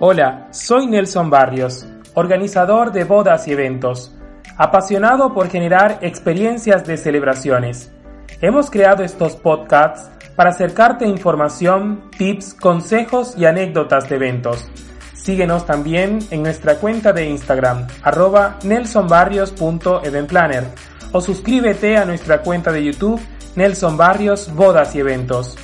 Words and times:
Hola, 0.00 0.48
soy 0.50 0.86
Nelson 0.86 1.30
Barrios, 1.30 1.86
organizador 2.14 2.90
de 2.90 3.04
bodas 3.04 3.46
y 3.46 3.52
eventos, 3.52 4.12
apasionado 4.56 5.32
por 5.32 5.50
generar 5.50 5.98
experiencias 6.02 6.84
de 6.84 6.96
celebraciones. 6.96 7.92
Hemos 8.40 8.70
creado 8.70 9.02
estos 9.02 9.36
podcasts 9.36 10.08
para 10.36 10.50
acercarte 10.50 11.06
información, 11.06 12.10
tips, 12.16 12.54
consejos 12.54 13.34
y 13.36 13.46
anécdotas 13.46 14.08
de 14.08 14.14
eventos. 14.16 14.68
Síguenos 15.14 15.66
también 15.66 16.20
en 16.30 16.42
nuestra 16.42 16.76
cuenta 16.76 17.12
de 17.12 17.28
Instagram, 17.28 17.86
arroba 18.02 18.58
nelsonbarrios.eventplanner 18.62 20.64
o 21.12 21.20
suscríbete 21.20 21.96
a 21.96 22.04
nuestra 22.04 22.42
cuenta 22.42 22.70
de 22.70 22.84
YouTube, 22.84 23.20
Nelson 23.56 23.96
Barrios 23.96 24.54
Bodas 24.54 24.94
y 24.94 25.00
Eventos. 25.00 25.56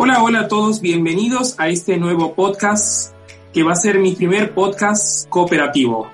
Hola, 0.00 0.22
hola 0.22 0.40
a 0.42 0.48
todos, 0.48 0.80
bienvenidos 0.80 1.56
a 1.58 1.70
este 1.70 1.96
nuevo 1.96 2.32
podcast 2.32 3.12
que 3.52 3.64
va 3.64 3.72
a 3.72 3.74
ser 3.74 3.98
mi 3.98 4.12
primer 4.12 4.54
podcast 4.54 5.28
cooperativo. 5.28 6.08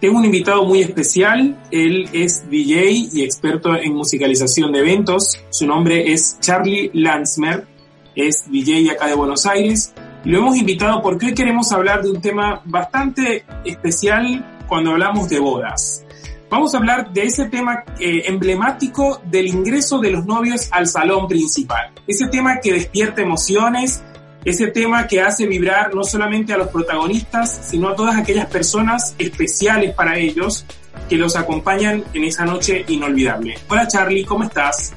Tengo 0.00 0.18
un 0.18 0.24
invitado 0.24 0.64
muy 0.64 0.80
especial, 0.80 1.56
él 1.70 2.08
es 2.12 2.50
DJ 2.50 2.90
y 3.12 3.22
experto 3.22 3.76
en 3.76 3.94
musicalización 3.94 4.72
de 4.72 4.80
eventos, 4.80 5.38
su 5.50 5.64
nombre 5.64 6.12
es 6.12 6.40
Charlie 6.40 6.90
Landsmer, 6.92 7.68
es 8.16 8.50
DJ 8.50 8.90
acá 8.90 9.06
de 9.06 9.14
Buenos 9.14 9.46
Aires. 9.46 9.94
Lo 10.24 10.38
hemos 10.38 10.56
invitado 10.56 11.00
porque 11.00 11.26
hoy 11.26 11.34
queremos 11.34 11.70
hablar 11.70 12.02
de 12.02 12.10
un 12.10 12.20
tema 12.20 12.62
bastante 12.64 13.44
especial 13.64 14.64
cuando 14.66 14.90
hablamos 14.90 15.28
de 15.28 15.38
bodas. 15.38 16.04
Vamos 16.50 16.74
a 16.74 16.78
hablar 16.78 17.12
de 17.12 17.22
ese 17.22 17.44
tema 17.44 17.84
eh, 18.00 18.24
emblemático 18.26 19.22
del 19.24 19.46
ingreso 19.46 20.00
de 20.00 20.10
los 20.10 20.26
novios 20.26 20.68
al 20.72 20.88
salón 20.88 21.28
principal. 21.28 21.92
Ese 22.08 22.26
tema 22.26 22.58
que 22.58 22.72
despierta 22.72 23.22
emociones, 23.22 24.02
ese 24.44 24.66
tema 24.66 25.06
que 25.06 25.20
hace 25.20 25.46
vibrar 25.46 25.94
no 25.94 26.02
solamente 26.02 26.52
a 26.52 26.58
los 26.58 26.66
protagonistas, 26.66 27.68
sino 27.70 27.88
a 27.88 27.94
todas 27.94 28.16
aquellas 28.16 28.46
personas 28.46 29.14
especiales 29.16 29.94
para 29.94 30.18
ellos 30.18 30.66
que 31.08 31.16
los 31.16 31.36
acompañan 31.36 32.02
en 32.14 32.24
esa 32.24 32.44
noche 32.44 32.84
inolvidable. 32.88 33.56
Hola 33.68 33.86
Charlie, 33.86 34.24
¿cómo 34.24 34.42
estás? 34.42 34.92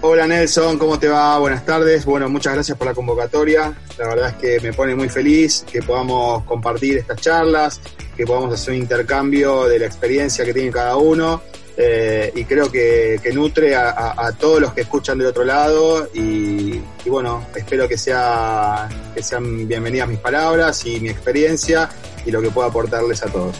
Hola 0.00 0.28
Nelson, 0.28 0.78
¿cómo 0.78 0.96
te 0.96 1.08
va? 1.08 1.36
Buenas 1.40 1.66
tardes. 1.66 2.04
Bueno, 2.04 2.28
muchas 2.28 2.54
gracias 2.54 2.78
por 2.78 2.86
la 2.86 2.94
convocatoria. 2.94 3.76
La 3.98 4.06
verdad 4.06 4.28
es 4.28 4.34
que 4.36 4.60
me 4.60 4.72
pone 4.72 4.94
muy 4.94 5.08
feliz 5.08 5.64
que 5.70 5.82
podamos 5.82 6.44
compartir 6.44 6.98
estas 6.98 7.20
charlas, 7.20 7.80
que 8.16 8.24
podamos 8.24 8.54
hacer 8.54 8.74
un 8.74 8.80
intercambio 8.80 9.64
de 9.64 9.80
la 9.80 9.86
experiencia 9.86 10.44
que 10.44 10.54
tiene 10.54 10.70
cada 10.70 10.96
uno 10.96 11.42
eh, 11.76 12.30
y 12.32 12.44
creo 12.44 12.70
que, 12.70 13.20
nutre 13.34 13.74
a, 13.74 14.32
todos 14.38 14.60
los 14.60 14.72
que 14.72 14.82
escuchan 14.82 15.18
del 15.18 15.26
otro 15.26 15.42
lado 15.42 16.08
y, 16.14 16.80
bueno, 17.06 17.44
espero 17.56 17.88
que, 17.88 17.98
sea, 17.98 18.88
que 19.16 19.22
sean 19.22 19.66
bienvenidas 19.66 20.08
mis 20.08 20.20
palabras 20.20 20.86
y 20.86 21.00
mi 21.00 21.08
experiencia 21.08 21.88
y 22.24 22.30
lo 22.30 22.40
que 22.40 22.50
pueda 22.50 22.68
aportarles 22.68 23.24
a 23.24 23.26
todos. 23.26 23.56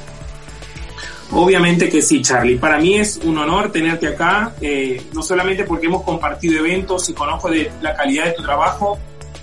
Obviamente 1.32 1.88
que 1.88 2.00
sí, 2.00 2.22
Charlie. 2.22 2.56
Para 2.56 2.78
mí 2.78 2.96
es 2.96 3.20
un 3.22 3.36
honor 3.38 3.70
tenerte 3.70 4.08
acá, 4.08 4.54
eh, 4.60 5.02
no 5.12 5.22
solamente 5.22 5.64
porque 5.64 5.86
hemos 5.86 6.02
compartido 6.02 6.58
eventos 6.58 7.08
y 7.10 7.12
conozco 7.12 7.50
de 7.50 7.70
la 7.82 7.94
calidad 7.94 8.26
de 8.26 8.32
tu 8.32 8.42
trabajo, 8.42 8.98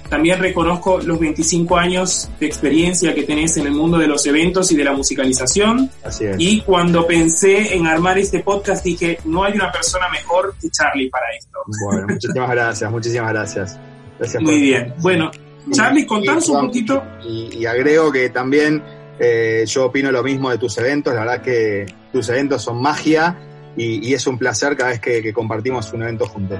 también 0.09 0.39
reconozco 0.39 0.99
los 0.99 1.19
25 1.19 1.77
años 1.77 2.29
de 2.39 2.45
experiencia 2.45 3.13
que 3.15 3.23
tenés 3.23 3.57
en 3.57 3.67
el 3.67 3.73
mundo 3.73 3.97
de 3.97 4.07
los 4.07 4.25
eventos 4.25 4.71
y 4.71 4.77
de 4.77 4.83
la 4.83 4.93
musicalización. 4.93 5.89
Así 6.03 6.25
es. 6.25 6.35
Y 6.37 6.61
cuando 6.61 7.07
pensé 7.07 7.75
en 7.75 7.87
armar 7.87 8.17
este 8.17 8.39
podcast 8.39 8.83
dije, 8.83 9.19
no 9.25 9.43
hay 9.43 9.53
una 9.53 9.71
persona 9.71 10.07
mejor 10.09 10.55
que 10.61 10.69
Charlie 10.69 11.09
para 11.09 11.25
esto. 11.37 11.59
Bueno, 11.85 12.07
muchísimas 12.13 12.49
gracias, 12.49 12.91
muchísimas 12.91 13.33
gracias. 13.33 13.79
gracias 14.19 14.43
Muy 14.43 14.61
bien. 14.61 14.93
Bueno, 14.99 15.31
Charlie, 15.71 16.05
contanos 16.05 16.47
un 16.49 16.67
poquito. 16.67 17.03
Y, 17.27 17.65
agrego 17.65 18.11
que 18.11 18.29
también 18.29 18.83
eh, 19.19 19.63
yo 19.67 19.85
opino 19.85 20.11
lo 20.11 20.23
mismo 20.23 20.49
de 20.49 20.57
tus 20.57 20.77
eventos. 20.77 21.13
La 21.13 21.21
verdad 21.21 21.41
que 21.41 21.85
tus 22.11 22.29
eventos 22.29 22.61
son 22.61 22.81
magia 22.81 23.35
y, 23.77 24.13
es 24.13 24.25
un 24.27 24.37
placer 24.37 24.75
cada 24.77 24.91
vez 24.91 24.99
que 24.99 25.33
compartimos 25.33 25.91
un 25.93 26.03
evento 26.03 26.25
juntos. 26.27 26.59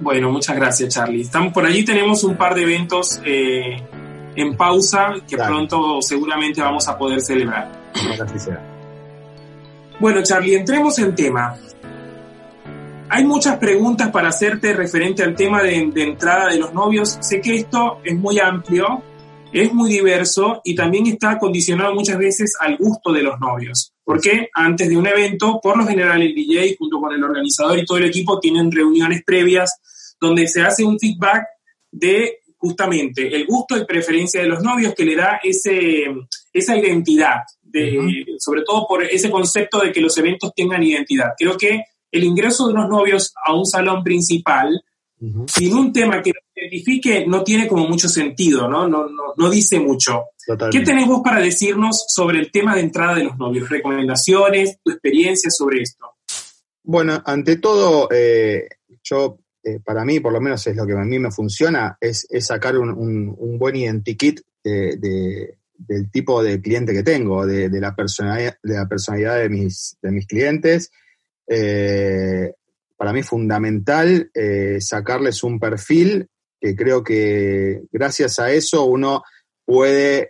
Bueno, 0.00 0.30
muchas 0.30 0.56
gracias, 0.56 0.94
Charlie. 0.94 1.22
Estamos, 1.22 1.52
por 1.52 1.66
allí 1.66 1.84
tenemos 1.84 2.22
un 2.22 2.36
par 2.36 2.54
de 2.54 2.62
eventos 2.62 3.20
eh, 3.24 3.76
en 4.36 4.56
pausa 4.56 5.14
que 5.28 5.36
pronto 5.36 6.00
seguramente 6.00 6.60
vamos 6.60 6.86
a 6.88 6.96
poder 6.96 7.20
celebrar. 7.20 7.70
Bueno, 9.98 10.22
Charlie, 10.22 10.54
entremos 10.54 10.98
en 11.00 11.14
tema. 11.14 11.56
Hay 13.10 13.24
muchas 13.24 13.56
preguntas 13.56 14.10
para 14.10 14.28
hacerte 14.28 14.72
referente 14.74 15.24
al 15.24 15.34
tema 15.34 15.62
de, 15.62 15.90
de 15.92 16.02
entrada 16.02 16.48
de 16.48 16.58
los 16.58 16.72
novios. 16.72 17.18
Sé 17.20 17.40
que 17.40 17.56
esto 17.56 18.00
es 18.04 18.16
muy 18.16 18.38
amplio, 18.38 19.02
es 19.52 19.72
muy 19.72 19.90
diverso 19.90 20.60
y 20.64 20.74
también 20.74 21.06
está 21.06 21.38
condicionado 21.38 21.94
muchas 21.94 22.18
veces 22.18 22.54
al 22.60 22.76
gusto 22.76 23.12
de 23.12 23.22
los 23.22 23.38
novios. 23.40 23.92
Porque 24.04 24.48
antes 24.54 24.88
de 24.88 24.96
un 24.96 25.06
evento, 25.06 25.60
por 25.62 25.76
lo 25.76 25.86
general 25.86 26.22
el 26.22 26.34
DJ 26.34 26.76
junto 26.78 27.00
con 27.00 27.12
el 27.12 27.22
organizador 27.22 27.78
y 27.78 27.84
todo 27.84 27.98
el 27.98 28.04
equipo 28.04 28.40
tienen 28.40 28.70
reuniones 28.70 29.22
previas 29.24 30.16
donde 30.20 30.46
se 30.46 30.62
hace 30.62 30.84
un 30.84 30.98
feedback 30.98 31.46
de 31.90 32.38
justamente 32.56 33.34
el 33.34 33.46
gusto 33.46 33.76
y 33.76 33.84
preferencia 33.84 34.42
de 34.42 34.48
los 34.48 34.62
novios 34.62 34.94
que 34.94 35.04
le 35.04 35.14
da 35.14 35.40
ese, 35.42 36.06
esa 36.52 36.76
identidad, 36.76 37.42
de, 37.62 38.24
sobre 38.38 38.62
todo 38.62 38.86
por 38.88 39.04
ese 39.04 39.30
concepto 39.30 39.78
de 39.78 39.92
que 39.92 40.00
los 40.00 40.16
eventos 40.18 40.52
tengan 40.54 40.82
identidad. 40.82 41.32
Creo 41.38 41.56
que 41.56 41.84
el 42.10 42.24
ingreso 42.24 42.66
de 42.66 42.74
unos 42.74 42.88
novios 42.88 43.32
a 43.44 43.54
un 43.54 43.66
salón 43.66 44.02
principal 44.02 44.82
sin 45.46 45.74
un 45.74 45.92
tema 45.92 46.22
que 46.22 46.30
lo 46.30 46.40
identifique 46.54 47.26
no 47.26 47.42
tiene 47.42 47.66
como 47.66 47.88
mucho 47.88 48.08
sentido, 48.08 48.68
¿no? 48.68 48.88
No, 48.88 49.08
no, 49.08 49.34
no 49.36 49.50
dice 49.50 49.80
mucho. 49.80 50.26
¿Qué 50.70 50.80
tenés 50.80 51.06
vos 51.06 51.20
para 51.22 51.40
decirnos 51.40 52.04
sobre 52.08 52.38
el 52.38 52.50
tema 52.50 52.74
de 52.74 52.82
entrada 52.82 53.16
de 53.16 53.24
los 53.24 53.36
novios? 53.36 53.68
¿Recomendaciones, 53.68 54.78
tu 54.82 54.92
experiencia 54.92 55.50
sobre 55.50 55.82
esto? 55.82 56.06
Bueno, 56.82 57.22
ante 57.24 57.56
todo, 57.56 58.08
eh, 58.10 58.68
yo 59.02 59.38
eh, 59.62 59.80
para 59.84 60.04
mí, 60.04 60.20
por 60.20 60.32
lo 60.32 60.40
menos 60.40 60.66
es 60.66 60.76
lo 60.76 60.86
que 60.86 60.94
a 60.94 61.04
mí 61.04 61.18
me 61.18 61.30
funciona, 61.30 61.98
es, 62.00 62.26
sacar 62.40 62.78
un, 62.78 63.58
buen 63.58 63.76
identikit 63.76 64.40
del 64.62 66.10
tipo 66.10 66.42
de 66.42 66.60
cliente 66.60 66.92
que 66.92 67.02
tengo, 67.02 67.46
de, 67.46 67.68
la, 67.80 67.94
personalidad, 67.94 68.56
de 68.62 68.74
la 68.74 68.88
personalidad 68.88 69.38
de 69.38 69.48
mis, 69.48 69.96
de 70.00 70.10
mis 70.10 70.26
clientes. 70.26 70.90
Eh, 71.46 72.52
para 72.98 73.14
mí 73.14 73.22
fundamental 73.22 74.30
eh, 74.34 74.76
sacarles 74.80 75.42
un 75.42 75.58
perfil 75.58 76.28
que 76.60 76.76
creo 76.76 77.02
que 77.02 77.84
gracias 77.90 78.38
a 78.38 78.50
eso 78.50 78.84
uno 78.84 79.22
puede 79.64 80.28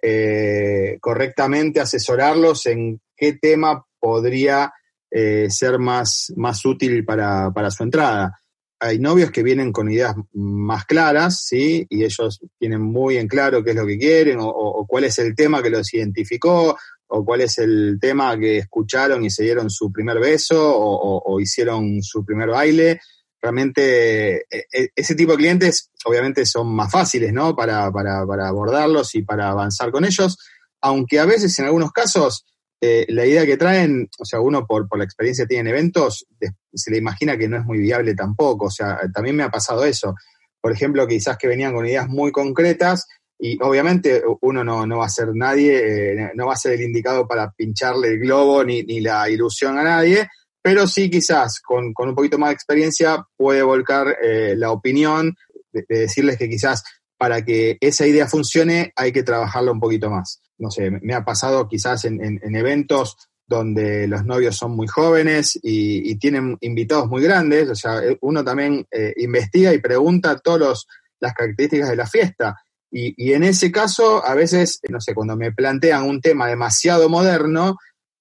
correctamente 1.01 1.81
asesorarlos 1.81 2.67
en 2.67 3.01
qué 3.17 3.33
tema 3.35 3.87
podría 3.99 4.73
ser 5.11 5.79
más, 5.79 6.33
más 6.37 6.67
útil 6.67 7.05
para, 7.05 7.51
para 7.53 7.71
su 7.71 7.85
entrada 7.85 8.39
hay 8.81 8.99
novios 8.99 9.31
que 9.31 9.43
vienen 9.43 9.73
con 9.73 9.91
ideas 9.91 10.15
más 10.33 10.85
claras, 10.85 11.45
¿sí? 11.45 11.87
Y 11.89 12.05
ellos 12.05 12.41
tienen 12.59 12.81
muy 12.81 13.17
en 13.17 13.27
claro 13.27 13.65
qué 13.65 13.71
es 13.71 13.77
lo 13.77 13.87
que 13.87 13.99
quieren 13.99 14.39
o, 14.41 14.87
cuál 14.89 15.05
es 15.05 15.19
el 15.19 15.35
tema 15.35 15.63
que 15.63 15.71
los 15.71 15.93
identificó 15.93 16.79
o 17.09 17.25
cuál 17.25 17.41
es 17.41 17.59
el 17.59 17.99
tema 18.01 18.39
que 18.39 18.59
escucharon 18.59 19.25
y 19.25 19.31
se 19.31 19.43
dieron 19.43 19.71
su 19.71 19.91
primer 19.91 20.19
beso 20.19 20.57
o, 20.61 21.41
hicieron 21.41 22.03
su 22.03 22.25
primer 22.25 22.49
baile. 22.49 23.01
Realmente 23.41 24.39
e, 24.51 24.67
e, 24.73 24.89
ese 24.95 25.15
tipo 25.15 25.33
de 25.33 25.39
clientes 25.39 25.91
obviamente 26.05 26.45
son 26.45 26.75
más 26.75 26.91
fáciles, 26.91 27.33
¿no? 27.33 27.55
Para, 27.55 27.91
para, 27.93 28.27
para 28.27 28.49
abordarlos 28.49 29.15
y 29.15 29.23
para 29.23 29.51
avanzar 29.51 29.91
con 29.91 30.05
ellos, 30.05 30.37
aunque 30.81 31.19
a 31.19 31.25
veces 31.25 31.59
en 31.59 31.67
algunos 31.67 31.93
casos 31.93 32.45
eh, 32.81 33.07
la 33.09 33.27
idea 33.27 33.45
que 33.45 33.57
traen, 33.57 34.09
o 34.19 34.25
sea, 34.25 34.41
uno 34.41 34.67
por, 34.67 34.89
por 34.89 34.99
la 34.99 35.05
experiencia 35.05 35.45
que 35.45 35.49
tiene 35.49 35.71
en 35.71 35.77
eventos, 35.77 36.27
se 36.73 36.91
le 36.91 36.99
imagina 36.99 37.37
que 37.37 37.49
no 37.49 37.57
es 37.57 37.65
muy 37.65 37.79
viable 37.79 38.15
tampoco. 38.15 38.67
O 38.67 38.71
sea, 38.71 39.01
también 39.13 39.37
me 39.37 39.43
ha 39.43 39.51
pasado 39.51 39.85
eso. 39.85 40.15
Por 40.61 40.73
ejemplo, 40.73 41.07
quizás 41.07 41.37
que 41.39 41.49
venían 41.49 41.75
con 41.75 41.87
ideas 41.87 42.09
muy 42.09 42.31
concretas 42.31 43.07
y 43.39 43.57
obviamente 43.63 44.23
uno 44.41 44.65
no, 44.65 44.99
va 44.99 45.07
a 45.07 45.11
ser 45.11 45.29
nadie, 45.33 46.13
eh, 46.13 46.31
no 46.35 46.47
va 46.47 46.55
a 46.55 46.57
ser 46.57 46.73
el 46.73 46.83
indicado 46.83 47.27
para 47.29 47.53
pincharle 47.53 48.09
el 48.09 48.19
globo 48.19 48.65
ni, 48.65 48.83
ni 48.83 49.01
la 49.01 49.31
ilusión 49.31 49.79
a 49.79 49.85
nadie, 49.85 50.29
pero 50.63 50.87
sí 50.87 51.09
quizás 51.09 51.61
con, 51.61 51.95
un 51.97 52.15
poquito 52.15 52.39
más 52.39 52.51
de 52.51 52.55
experiencia 52.55 53.25
puede 53.37 53.63
volcar 53.63 54.17
eh, 54.23 54.55
la 54.57 54.73
opinión 54.73 55.35
de, 55.73 55.85
decirles 55.89 56.37
que 56.37 56.49
quizás 56.49 56.83
para 57.17 57.45
que 57.45 57.79
esa 57.81 58.07
idea 58.07 58.27
funcione 58.27 58.93
hay 58.97 59.13
que 59.13 59.23
trabajarla 59.23 59.73
un 59.73 59.81
poquito 59.81 60.11
más. 60.11 60.41
No 60.59 60.71
sé, 60.71 60.91
me 60.91 61.15
ha 61.15 61.25
pasado 61.25 61.69
quizás 61.69 62.05
en, 62.05 62.41
eventos 62.55 63.17
donde 63.47 64.07
los 64.09 64.25
novios 64.25 64.57
son 64.57 64.73
muy 64.73 64.89
jóvenes 64.89 65.59
y, 65.63 66.17
tienen 66.17 66.59
invitados 66.61 67.09
muy 67.09 67.23
grandes, 67.23 67.71
o 67.71 67.75
sea, 67.75 68.03
uno 68.21 68.45
también 68.45 68.85
eh, 68.91 69.15
investiga 69.17 69.73
y 69.73 69.79
pregunta 69.79 70.39
todas 70.39 70.85
las 71.21 71.33
características 71.33 71.89
de 71.89 71.97
la 71.97 72.07
fiesta. 72.07 72.57
Y, 72.91 73.33
en 73.33 73.43
ese 73.43 73.71
caso, 73.71 74.25
a 74.25 74.35
veces, 74.35 74.81
no 74.89 75.01
sé, 75.01 75.15
cuando 75.15 75.37
me 75.37 75.53
plantean 75.53 76.09
un 76.09 76.21
tema 76.21 76.49
demasiado 76.49 77.09
moderno, 77.09 77.77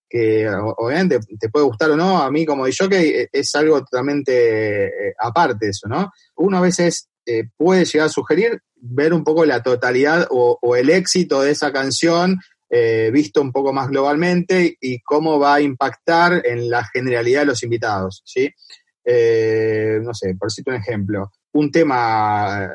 que 0.10 0.48
obviamente 0.50 1.20
te 1.40 1.50
puede 1.50 1.66
gustar 1.66 1.92
o 1.92 1.98
no, 1.98 2.22
a 2.22 2.32
mí 2.32 2.46
como 2.46 2.66
que 2.66 3.22
e, 3.22 3.30
es 3.32 3.56
algo 3.56 3.80
totalmente 3.80 4.86
eh, 4.86 5.14
aparte 5.20 5.70
eso, 5.70 5.88
¿no? 5.88 6.12
Uno 6.36 6.58
a 6.58 6.62
veces 6.62 7.10
eh, 7.26 7.44
puede 7.58 7.86
llegar 7.86 8.08
a 8.08 8.12
sugerir 8.12 8.62
ver 8.76 9.14
un 9.14 9.24
poco 9.24 9.46
la 9.46 9.64
totalidad 9.64 10.28
o, 10.30 10.76
el 10.76 10.90
éxito 10.90 11.42
de 11.42 11.52
esa 11.52 11.74
canción 11.74 12.40
eh, 12.70 13.10
visto 13.12 13.42
un 13.42 13.52
poco 13.52 13.74
más 13.74 13.90
globalmente 13.90 14.78
y 14.80 15.02
cómo 15.02 15.40
va 15.40 15.56
a 15.56 15.62
impactar 15.62 16.42
en 16.46 16.70
la 16.70 16.86
generalidad 16.86 17.42
de 17.42 17.48
los 17.48 17.64
invitados, 17.64 18.22
¿sí? 18.26 18.50
no 19.06 20.14
sé, 20.14 20.36
por 20.36 20.52
cito 20.52 20.72
un 20.72 20.78
ejemplo, 20.78 21.32
un 21.58 21.72
tema 21.72 22.72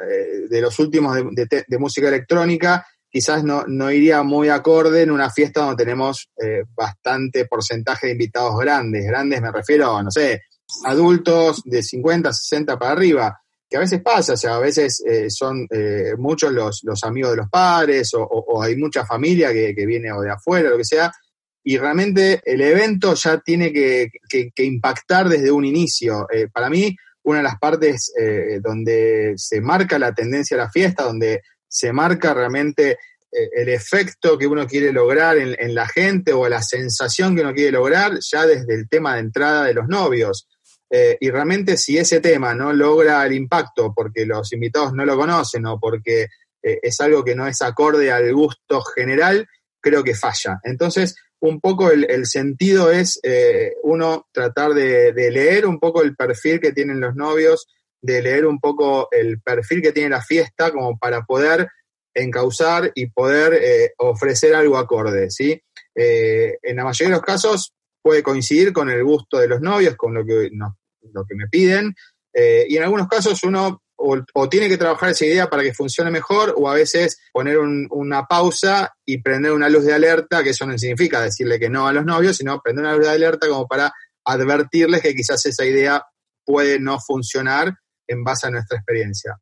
de 0.49 0.61
los 0.61 0.79
últimos 0.79 1.17
de 1.17 1.79
música 1.79 2.08
electrónica 2.08 2.84
quizás 3.12 3.44
no, 3.44 3.64
no 3.67 3.93
iría 3.93 4.23
muy 4.23 4.49
acorde 4.49 5.02
en 5.02 5.11
una 5.11 5.31
fiesta 5.31 5.61
donde 5.61 5.84
tenemos 5.84 6.31
eh, 6.43 6.64
bastante 6.75 7.44
porcentaje 7.44 8.06
de 8.06 8.12
invitados 8.12 8.58
grandes. 8.58 9.05
Grandes 9.05 9.43
me 9.43 9.52
refiero, 9.52 10.02
no 10.02 10.11
sé, 10.11 10.40
adultos 10.87 11.62
de 11.67 11.82
50, 11.82 12.32
60 12.32 12.79
para 12.79 12.93
arriba, 12.93 13.38
que 13.69 13.76
a 13.76 13.81
veces 13.81 14.00
pasa, 14.02 14.32
o 14.32 14.37
sea, 14.37 14.56
a 14.56 14.61
veces 14.61 15.02
eh, 15.06 15.29
son 15.29 15.67
eh, 15.70 16.14
muchos 16.17 16.52
los, 16.52 16.81
los, 16.84 17.05
amigos 17.05 17.32
de 17.32 17.37
los 17.37 17.50
padres 17.50 18.12
o, 18.14 18.62
hay 18.62 18.76
mucha 18.76 19.05
familia 19.05 19.52
que, 19.52 19.75
viene 19.87 20.11
o 20.11 20.23
de 20.23 20.31
afuera, 20.31 20.70
lo 20.70 20.79
que 20.79 20.84
sea, 20.84 21.12
y 21.62 21.76
realmente 21.76 22.40
el 22.44 22.62
evento 22.62 23.14
ya 23.14 23.38
tiene 23.38 23.73
que, 23.73 24.08
que, 24.29 24.64
impactar 24.64 25.29
desde 25.29 25.50
un 25.50 25.67
inicio. 25.67 26.26
para 26.52 26.70
mí, 26.70 26.96
una 27.24 27.38
de 27.38 27.44
las 27.44 27.58
partes 27.58 28.12
donde 28.62 29.34
se 29.36 29.60
marca 29.60 29.98
la 29.98 30.12
tendencia 30.12 30.56
a 30.56 30.64
la 30.64 30.70
fiesta, 30.70 31.04
donde 31.04 31.42
se 31.69 31.92
marca 31.92 32.34
realmente 32.34 32.98
eh, 33.34 33.48
el 33.54 33.70
efecto 33.70 34.36
que 34.36 34.46
uno 34.46 34.66
quiere 34.66 34.92
lograr 34.92 35.38
en, 35.38 35.74
la 35.74 35.88
gente 35.88 36.34
o 36.34 36.46
la 36.50 36.60
sensación 36.60 37.34
que 37.34 37.40
uno 37.40 37.54
quiere 37.54 37.72
lograr 37.72 38.19
ya 38.20 38.44
desde 38.44 38.74
el 38.74 38.86
tema 38.90 39.14
de 39.14 39.20
entrada 39.20 39.64
de 39.64 39.72
los 39.72 39.88
novios. 39.88 40.46
Eh, 40.90 41.16
y 41.19 41.30
realmente 41.30 41.78
si 41.78 41.96
ese 41.96 42.20
tema 42.20 42.54
no 42.54 42.74
logra 42.74 43.24
el 43.24 43.32
impacto 43.32 43.94
porque 43.96 44.26
los 44.26 44.52
invitados 44.52 44.92
no 44.92 45.06
lo 45.06 45.16
conocen 45.16 45.64
o 45.64 45.80
porque 45.80 46.26
eh, 46.62 46.78
es 46.82 47.00
algo 47.00 47.24
que 47.24 47.34
no 47.34 47.46
es 47.46 47.62
acorde 47.62 48.12
al 48.12 48.30
gusto 48.34 48.82
general, 48.82 49.48
creo 49.80 50.04
que 50.04 50.14
falla. 50.14 50.60
Entonces, 50.62 51.16
un 51.43 51.61
poco 51.61 51.91
el, 51.91 52.27
sentido 52.27 52.91
es 52.91 53.21
uno 53.83 54.27
tratar 54.33 54.75
de, 54.75 55.12
de, 55.12 55.31
leer 55.31 55.67
un 55.67 55.79
poco 55.79 56.03
el 56.03 56.17
perfil 56.17 56.61
que 56.61 56.73
tienen 56.73 57.00
los 57.00 57.15
novios, 57.15 57.67
de 58.00 58.23
leer 58.23 58.47
un 58.47 58.59
poco 58.59 59.09
el 59.12 59.41
perfil 59.41 59.83
que 59.83 59.93
tiene 59.93 60.11
la 60.11 60.23
fiesta 60.23 60.73
como 60.73 60.99
para 60.99 61.23
poder 61.23 61.69
encauzar 62.15 62.93
y 62.94 63.06
poder 63.06 63.55
eh, 63.55 63.93
ofrecer 63.99 64.55
algo 64.55 64.77
acorde, 64.77 65.31
¿sí? 65.31 65.61
Eh, 65.94 66.59
en 66.62 66.77
la 66.77 66.85
mayoría 66.85 67.15
de 67.15 67.19
los 67.19 67.27
casos 67.27 67.73
puede 68.03 68.23
coincidir 68.23 68.73
con 68.73 68.91
el 68.91 69.03
gusto 69.05 69.39
de 69.39 69.49
los 69.49 69.61
novios, 69.61 69.97
con 69.97 70.15
lo 70.15 70.25
que, 70.25 70.50
lo 71.12 71.25
que 71.25 71.35
me 71.35 71.49
piden, 71.49 71.94
eh, 72.35 72.67
y 72.69 72.77
en 72.77 72.83
algunos 72.83 73.09
casos 73.09 73.43
uno 73.44 73.81
o, 74.02 74.49
tiene 74.49 74.69
que 74.69 74.76
trabajar 74.76 75.10
esa 75.10 75.25
idea 75.25 75.49
para 75.49 75.62
que 75.62 75.72
funcione 75.72 76.10
mejor, 76.10 76.54
o 76.56 76.69
a 76.69 76.75
veces 76.75 77.20
poner 77.32 77.58
una 77.58 78.25
pausa 78.26 78.94
y 79.04 79.22
prender 79.22 79.52
una 79.52 79.69
luz 79.69 79.84
de 79.84 79.94
alerta, 79.94 80.43
que 80.43 80.50
eso 80.50 80.66
no 80.66 80.76
significa 80.76 81.20
decirle 81.20 81.58
que 81.58 81.70
no 81.70 81.87
a 81.87 81.93
los 81.93 82.04
novios, 82.04 82.37
sino 82.37 82.60
prender 82.60 82.84
una 82.84 82.96
luz 82.96 83.06
de 83.06 83.12
alerta 83.12 83.49
como 83.49 83.66
para 83.66 83.93
advertirles 84.25 85.02
que 85.02 85.14
quizás 85.14 85.44
esa 85.46 85.64
idea 85.64 86.04
puede 86.44 86.81
no 86.81 86.99
funcionar 86.99 87.72
en 88.06 88.25
base 88.25 88.46
a 88.46 88.50
nuestra 88.50 88.78
experiencia. 88.78 89.37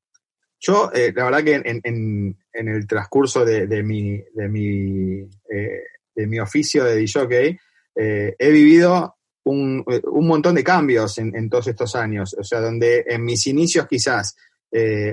Yo, 0.61 0.91
eh, 0.93 1.13
la 1.15 1.25
verdad 1.25 1.43
que 1.43 1.55
en, 1.55 2.37
el 2.53 2.87
transcurso 2.87 3.45
de, 3.47 3.83
mi, 3.83 4.23
de, 4.35 4.49
mi, 4.49 5.21
eh, 5.51 5.85
de 6.15 6.27
mi 6.27 6.39
oficio 6.39 6.85
de 6.85 6.97
DJ, 6.97 7.59
eh, 7.97 8.37
he 8.39 8.51
vivido 8.51 9.17
un, 9.45 9.85
montón 10.27 10.55
de 10.55 10.65
cambios 10.65 11.19
en, 11.19 11.49
todos 11.49 11.69
estos 11.69 11.97
años. 11.97 12.37
O 12.39 12.45
sea, 12.45 12.61
donde 12.61 13.05
en 13.07 13.25
mis 13.25 13.47
inicios 13.47 13.87
quizás 13.89 14.37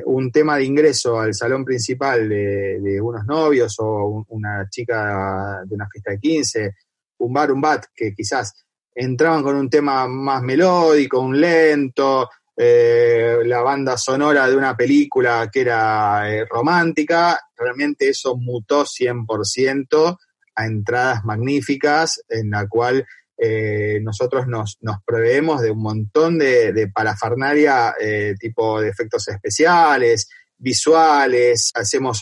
un 0.05 0.31
tema 0.31 0.57
de 0.57 0.65
ingreso 0.65 1.19
al 1.19 1.33
salón 1.33 1.65
principal 1.65 2.29
de, 2.29 2.99
unos 3.01 3.25
novios 3.25 3.75
o 3.79 4.25
una 4.29 4.67
chica 4.69 5.61
de 5.65 5.73
una 5.75 5.87
fiesta 5.91 6.11
de 6.11 6.19
15, 6.19 6.75
un 7.19 7.33
bar, 7.33 7.51
un 7.51 7.61
bat, 7.61 7.85
que 7.93 8.13
quizás 8.13 8.53
entraban 8.93 9.43
con 9.43 9.55
un 9.55 9.69
tema 9.69 10.07
más 10.07 10.41
melódico, 10.41 11.19
un 11.19 11.39
lento, 11.39 12.29
eh, 12.55 13.37
la 13.45 13.61
banda 13.61 13.97
sonora 13.97 14.49
de 14.49 14.57
una 14.57 14.75
película 14.75 15.47
que 15.51 15.61
era 15.61 16.27
eh, 16.27 16.45
romántica, 16.49 17.39
realmente 17.55 18.09
eso 18.09 18.35
mutó 18.35 18.83
100% 18.83 20.17
a 20.55 20.65
entradas 20.65 21.23
magníficas 21.23 22.23
en 22.27 22.49
la 22.49 22.67
cual 22.67 23.05
eh, 23.37 23.99
nosotros 24.01 24.47
nos, 24.47 24.77
nos, 24.81 24.97
proveemos 25.05 25.61
de 25.61 25.71
un 25.71 25.81
montón 25.81 26.37
de, 26.37 26.73
de 26.73 26.87
parafernalia 26.89 27.95
tipo 28.39 28.81
de 28.81 28.89
efectos 28.89 29.27
especiales, 29.27 30.27
visuales, 30.57 31.71
hacemos 31.75 32.19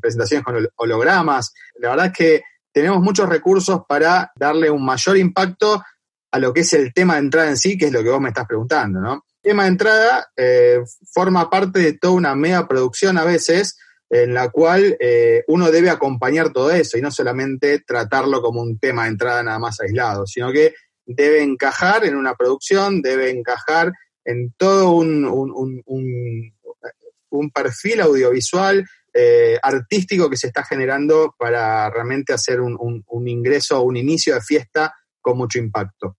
presentaciones 0.00 0.44
con 0.44 0.68
hologramas. 0.76 1.52
La 1.80 1.90
verdad 1.90 2.06
es 2.06 2.12
que 2.12 2.42
tenemos 2.72 3.00
muchos 3.00 3.28
recursos 3.28 3.82
para 3.88 4.30
darle 4.36 4.70
un 4.70 4.84
mayor 4.84 5.16
impacto 5.16 5.82
a 6.30 6.38
lo 6.38 6.52
que 6.52 6.60
es 6.60 6.72
el 6.74 6.92
tema 6.92 7.14
de 7.14 7.20
entrada 7.20 7.48
en 7.48 7.56
sí, 7.56 7.76
que 7.76 7.86
es 7.86 7.92
lo 7.92 8.02
que 8.02 8.10
vos 8.10 8.20
me 8.20 8.28
estás 8.28 8.46
preguntando, 8.46 9.00
¿no? 9.00 9.26
tema 9.46 9.62
de 9.62 9.68
entrada 9.68 10.28
eh, 10.36 10.80
forma 11.12 11.48
parte 11.48 11.78
de 11.78 11.92
toda 11.92 12.14
una 12.14 12.34
mega 12.34 12.66
producción 12.66 13.16
a 13.16 13.22
veces, 13.22 13.78
en 14.08 14.34
la 14.34 14.50
cual 14.50 14.96
eh, 15.00 15.44
uno 15.48 15.70
debe 15.70 15.90
acompañar 15.90 16.52
todo 16.52 16.70
eso 16.70 16.96
y 16.96 17.02
no 17.02 17.10
solamente 17.10 17.80
tratarlo 17.80 18.40
como 18.40 18.62
un 18.62 18.78
tema 18.78 19.04
de 19.04 19.10
entrada 19.10 19.42
nada 19.42 19.58
más 19.58 19.80
aislado, 19.80 20.26
sino 20.26 20.52
que 20.52 20.74
debe 21.04 21.42
encajar 21.42 22.04
en 22.04 22.16
una 22.16 22.34
producción, 22.34 23.02
debe 23.02 23.30
encajar 23.30 23.92
en 24.24 24.52
todo 24.56 24.90
un, 24.92 25.24
un, 25.24 26.52
perfil 27.54 28.00
audiovisual, 28.00 28.84
eh, 29.14 29.58
artístico 29.62 30.28
que 30.28 30.36
se 30.36 30.48
está 30.48 30.64
generando 30.64 31.34
para 31.38 31.88
realmente 31.90 32.32
hacer 32.32 32.60
un, 32.60 33.04
un 33.06 33.28
ingreso 33.28 33.78
o 33.78 33.84
un 33.84 33.96
inicio 33.96 34.34
de 34.34 34.40
fiesta 34.40 34.94
con 35.20 35.38
mucho 35.38 35.58
impacto. 35.58 36.16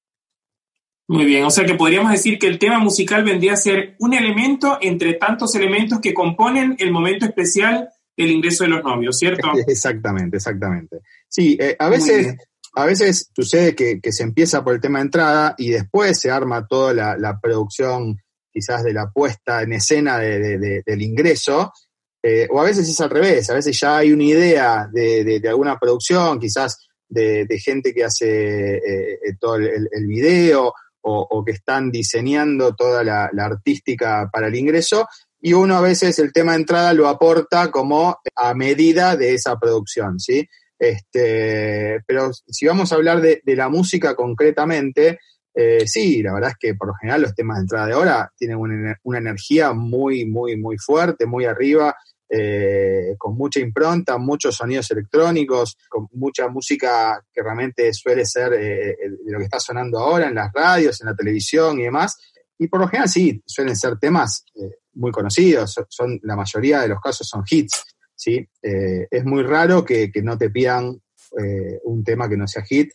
Muy 1.09 1.25
bien, 1.25 1.45
o 1.45 1.49
sea 1.49 1.65
que 1.65 1.75
podríamos 1.75 2.11
decir 2.11 2.37
que 2.37 2.47
el 2.47 2.59
tema 2.59 2.79
musical 2.79 3.23
vendría 3.23 3.53
a 3.53 3.57
ser 3.57 3.95
un 3.99 4.13
elemento 4.13 4.77
entre 4.81 5.13
tantos 5.13 5.55
elementos 5.55 5.99
que 6.01 6.13
componen 6.13 6.75
el 6.79 6.91
momento 6.91 7.25
especial 7.25 7.89
del 8.17 8.31
ingreso 8.31 8.65
de 8.65 8.71
los 8.71 8.83
novios, 8.83 9.17
¿cierto? 9.17 9.51
Exactamente, 9.67 10.37
exactamente. 10.37 10.99
Sí, 11.27 11.57
eh, 11.59 11.75
a 11.79 11.89
veces... 11.89 12.35
A 12.73 12.85
veces 12.85 13.31
sucede 13.35 13.73
que, 13.73 13.99
se 14.11 14.21
empieza 14.21 14.63
por 14.63 14.75
el 14.75 14.81
tema 14.81 14.99
de 14.99 15.05
entrada 15.05 15.55
y 15.57 15.71
después 15.71 16.19
se 16.19 16.29
arma 16.29 16.67
toda 16.67 16.93
la, 16.93 17.39
producción 17.41 18.17
quizás 18.53 18.83
de 18.83 18.93
la 18.93 19.09
puesta 19.09 19.63
en 19.63 19.73
escena 19.73 20.19
del 20.19 21.01
ingreso, 21.01 21.73
eh, 22.21 22.47
o 22.51 22.61
a 22.61 22.63
veces 22.63 22.87
es 22.87 23.01
al 23.01 23.09
revés, 23.09 23.49
a 23.49 23.55
veces 23.55 23.79
ya 23.79 23.97
hay 23.97 24.11
una 24.11 24.25
idea 24.25 24.87
de, 24.93 25.41
alguna 25.47 25.79
producción, 25.79 26.39
quizás 26.39 26.87
de, 27.09 27.47
gente 27.59 27.95
que 27.95 28.03
hace 28.03 28.75
eh, 28.75 29.37
todo 29.39 29.55
el, 29.55 29.89
el, 29.91 30.05
video 30.05 30.71
o, 31.09 31.43
que 31.45 31.53
están 31.53 31.89
diseñando 31.89 32.75
toda 32.75 33.03
la, 33.03 33.29
artística 33.37 34.29
para 34.31 34.47
el 34.47 34.55
ingreso, 34.55 35.07
y 35.39 35.53
uno 35.53 35.77
a 35.77 35.81
veces 35.81 36.19
el 36.19 36.33
tema 36.33 36.53
de 36.53 36.59
entrada 36.59 36.93
lo 36.93 37.07
aporta 37.07 37.71
como 37.71 38.17
a 38.35 38.53
medida 38.53 39.15
de 39.15 39.33
esa 39.33 39.57
producción, 39.57 40.19
¿sí? 40.19 40.47
Este, 40.77 42.01
pero 42.05 42.31
si 42.33 42.65
vamos 42.65 42.91
a 42.91 42.95
hablar 42.95 43.21
de, 43.21 43.41
la 43.45 43.69
música 43.69 44.15
concretamente, 44.15 45.19
eh, 45.53 45.87
sí, 45.87 46.21
la 46.21 46.33
verdad 46.33 46.51
es 46.51 46.57
que 46.59 46.75
por 46.75 46.89
lo 46.89 46.93
general 46.95 47.21
los 47.21 47.35
temas 47.35 47.57
de 47.57 47.61
entrada 47.61 47.87
de 47.87 47.93
ahora 47.93 48.31
tienen 48.35 48.57
una, 48.57 48.99
una 49.03 49.17
energía 49.17 49.73
muy, 49.73 50.25
muy, 50.25 50.57
muy 50.57 50.77
fuerte, 50.77 51.25
muy 51.25 51.45
arriba, 51.45 51.95
eh, 52.29 53.15
con 53.17 53.35
mucha 53.35 53.61
impronta, 53.61 54.17
muchos 54.17 54.55
sonidos 54.55 54.91
electrónicos, 54.91 55.77
con 55.87 56.09
mucha 56.11 56.49
música 56.49 57.23
que 57.31 57.41
realmente 57.41 57.93
suele 57.93 58.25
ser 58.25 58.53
eh, 58.53 58.97
lo 59.25 59.37
que 59.37 59.45
está 59.45 59.61
sonando 59.61 59.99
ahora 59.99 60.27
en 60.27 60.35
las 60.35 60.51
radios, 60.51 60.99
en 60.99 61.07
la 61.07 61.15
televisión 61.15 61.79
y 61.79 61.83
demás. 61.83 62.17
Y 62.57 62.67
por 62.67 62.81
lo 62.81 62.87
general 62.89 63.07
sí, 63.07 63.41
suelen 63.45 63.77
ser 63.77 63.97
temas 63.97 64.43
eh, 64.55 64.79
muy 64.95 65.11
conocidos, 65.11 65.79
son, 65.87 66.19
la 66.23 66.35
mayoría 66.35 66.81
de 66.81 66.89
los 66.89 66.99
casos 66.99 67.27
son 67.27 67.43
hits. 67.49 67.85
¿sí? 68.13 68.45
es 68.61 69.23
muy 69.25 69.43
raro 69.43 69.85
que, 69.85 70.11
no 70.23 70.39
te 70.39 70.49
pidan 70.49 70.99
un 71.83 72.03
tema 72.03 72.27
que 72.27 72.35
no 72.35 72.47
sea 72.47 72.63
hit. 72.63 72.91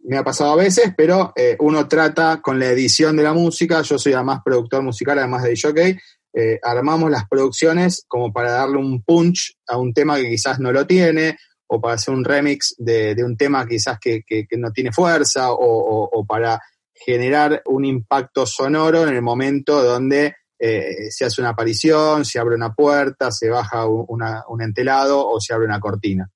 Me 0.00 0.16
ha 0.16 0.24
pasado 0.24 0.52
a 0.52 0.56
veces, 0.56 0.92
pero 0.96 1.32
uno 1.60 1.86
trata 1.86 2.42
con 2.42 2.58
la 2.58 2.66
edición 2.66 3.16
de 3.16 3.22
la 3.22 3.32
música, 3.32 3.82
yo 3.82 3.96
soy 3.96 4.14
además 4.14 4.40
productor 4.44 4.82
musical, 4.82 5.20
además 5.20 5.44
de 5.44 5.50
DJ, 5.50 6.00
eh, 6.38 6.60
armamos 6.62 7.10
las 7.10 7.26
producciones 7.26 8.04
como 8.06 8.30
para 8.30 8.52
darle 8.52 8.76
un 8.76 9.02
punch 9.02 9.56
a 9.66 9.78
un 9.78 9.94
tema 9.94 10.16
que 10.16 10.28
quizás 10.28 10.60
no 10.60 10.70
lo 10.70 10.86
tiene, 10.86 11.38
o 11.66 11.80
para 11.80 11.94
hacer 11.94 12.12
un 12.12 12.26
remix 12.26 12.74
de, 12.76 13.16
un 13.24 13.38
tema 13.38 13.66
quizás 13.66 13.98
que, 13.98 14.22
no 14.58 14.70
tiene 14.70 14.92
fuerza, 14.92 15.48
o, 15.50 16.26
para 16.28 16.60
generar 16.92 17.62
un 17.64 17.86
impacto 17.86 18.44
sonoro 18.44 19.06
en 19.06 19.14
el 19.14 19.22
momento 19.22 19.82
donde 19.82 20.34
eh, 20.58 21.10
se 21.10 21.24
hace 21.24 21.40
una 21.40 21.50
aparición, 21.50 22.26
se 22.26 22.38
abre 22.38 22.54
una 22.54 22.74
puerta, 22.74 23.32
se 23.32 23.48
baja 23.48 23.86
un 23.86 24.62
entelado 24.62 25.26
o 25.26 25.40
se 25.40 25.54
abre 25.54 25.64
una 25.64 25.80
cortina. 25.80 26.30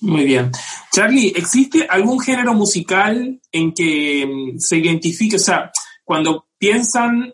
Muy 0.00 0.26
bien. 0.26 0.52
Charlie, 0.92 1.32
¿existe 1.34 1.88
algún 1.90 2.20
género 2.20 2.54
musical 2.54 3.40
en 3.50 3.72
que 3.72 4.26
mm, 4.26 4.58
se 4.58 4.76
identifique, 4.76 5.36
o 5.36 5.40
sea, 5.40 5.72
cuando 6.04 6.46
piensan 6.56 7.33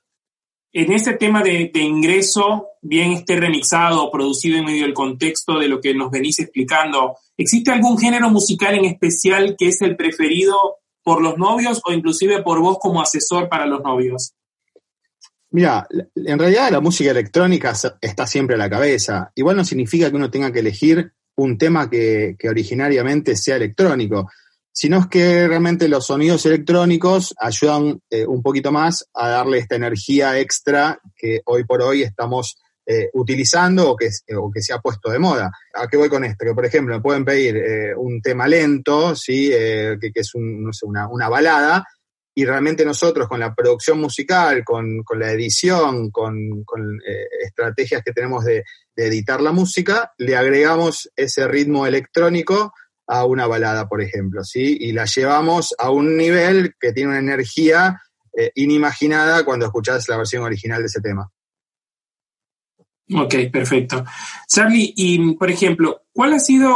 en 0.72 0.92
ese 0.92 1.14
tema 1.14 1.42
de, 1.42 1.70
ingreso, 1.74 2.68
bien 2.80 3.12
esté 3.12 3.36
remixado 3.36 4.10
producido 4.10 4.58
en 4.58 4.66
medio 4.66 4.84
del 4.84 4.94
contexto 4.94 5.58
de 5.58 5.68
lo 5.68 5.80
que 5.80 5.94
nos 5.94 6.10
venís 6.10 6.38
explicando, 6.38 7.16
¿existe 7.36 7.72
algún 7.72 7.98
género 7.98 8.30
musical 8.30 8.74
en 8.74 8.84
especial 8.84 9.56
que 9.58 9.68
es 9.68 9.82
el 9.82 9.96
preferido 9.96 10.76
por 11.02 11.22
los 11.22 11.38
novios 11.38 11.80
o 11.84 11.92
inclusive 11.92 12.42
por 12.42 12.60
vos 12.60 12.78
como 12.78 13.02
asesor 13.02 13.48
para 13.48 13.66
los 13.66 13.82
novios? 13.82 14.32
Mira, 15.52 15.88
en 16.14 16.38
realidad 16.38 16.70
la 16.70 16.80
música 16.80 17.10
electrónica 17.10 17.72
está 18.00 18.26
siempre 18.26 18.54
a 18.54 18.58
la 18.58 18.70
cabeza. 18.70 19.32
Igual 19.34 19.56
no 19.56 19.64
significa 19.64 20.08
que 20.08 20.16
uno 20.16 20.30
tenga 20.30 20.52
que 20.52 20.60
elegir 20.60 21.12
un 21.36 21.58
tema 21.58 21.90
que, 21.90 22.36
originariamente 22.48 23.34
sea 23.34 23.56
electrónico, 23.56 24.30
sino 24.80 25.00
es 25.00 25.08
que 25.08 25.46
realmente 25.46 25.88
los 25.88 26.06
sonidos 26.06 26.46
electrónicos 26.46 27.34
ayudan 27.38 28.00
eh, 28.08 28.24
un 28.24 28.40
poquito 28.40 28.72
más 28.72 29.06
a 29.12 29.28
darle 29.28 29.58
esta 29.58 29.76
energía 29.76 30.38
extra 30.40 30.98
que 31.14 31.42
hoy 31.44 31.64
por 31.64 31.82
hoy 31.82 32.02
estamos 32.02 32.56
eh, 32.86 33.10
utilizando 33.12 33.90
o 33.90 33.94
que, 33.94 34.08
o 34.38 34.50
que 34.50 34.62
se 34.62 34.72
ha 34.72 34.78
puesto 34.78 35.10
de 35.10 35.18
moda. 35.18 35.50
¿A 35.74 35.86
qué 35.86 35.98
voy 35.98 36.08
con 36.08 36.24
esto? 36.24 36.46
Que, 36.46 36.54
por 36.54 36.64
ejemplo, 36.64 36.94
me 36.94 37.02
pueden 37.02 37.26
pedir 37.26 37.58
eh, 37.58 37.94
un 37.94 38.22
tema 38.22 38.48
lento, 38.48 39.14
¿sí? 39.14 39.50
que, 39.50 39.98
es 40.14 40.34
una, 40.34 41.08
una 41.08 41.28
balada, 41.28 41.84
y 42.34 42.46
realmente 42.46 42.86
nosotros 42.86 43.28
con 43.28 43.40
la 43.40 43.54
producción 43.54 44.00
musical, 44.00 44.64
con, 44.64 45.04
la 45.14 45.30
edición, 45.30 46.10
con, 46.10 46.64
eh, 47.06 47.26
estrategias 47.42 48.02
que 48.02 48.12
tenemos 48.12 48.46
de, 48.46 48.64
editar 48.96 49.40
la 49.40 49.52
música, 49.52 50.12
le 50.18 50.36
agregamos 50.36 51.10
ese 51.16 51.48
ritmo 51.48 51.86
electrónico 51.86 52.72
a 53.10 53.24
una 53.24 53.46
balada, 53.46 53.88
por 53.88 54.02
ejemplo, 54.02 54.44
¿sí? 54.44 54.76
Y 54.80 54.92
la 54.92 55.04
llevamos 55.04 55.74
a 55.78 55.90
un 55.90 56.16
nivel 56.16 56.74
que 56.78 56.92
tiene 56.92 57.10
una 57.10 57.18
energía 57.18 58.00
eh, 58.36 58.50
inimaginada 58.54 59.44
cuando 59.44 59.66
escuchás 59.66 60.08
la 60.08 60.16
versión 60.16 60.42
original 60.42 60.80
de 60.80 60.86
ese 60.86 61.00
tema. 61.00 61.30
Ok, 63.12 63.34
perfecto. 63.52 64.04
Charlie, 64.46 64.92
y 64.96 65.34
por 65.34 65.50
ejemplo, 65.50 66.02
¿cuál 66.12 66.34
ha 66.34 66.38
sido 66.38 66.72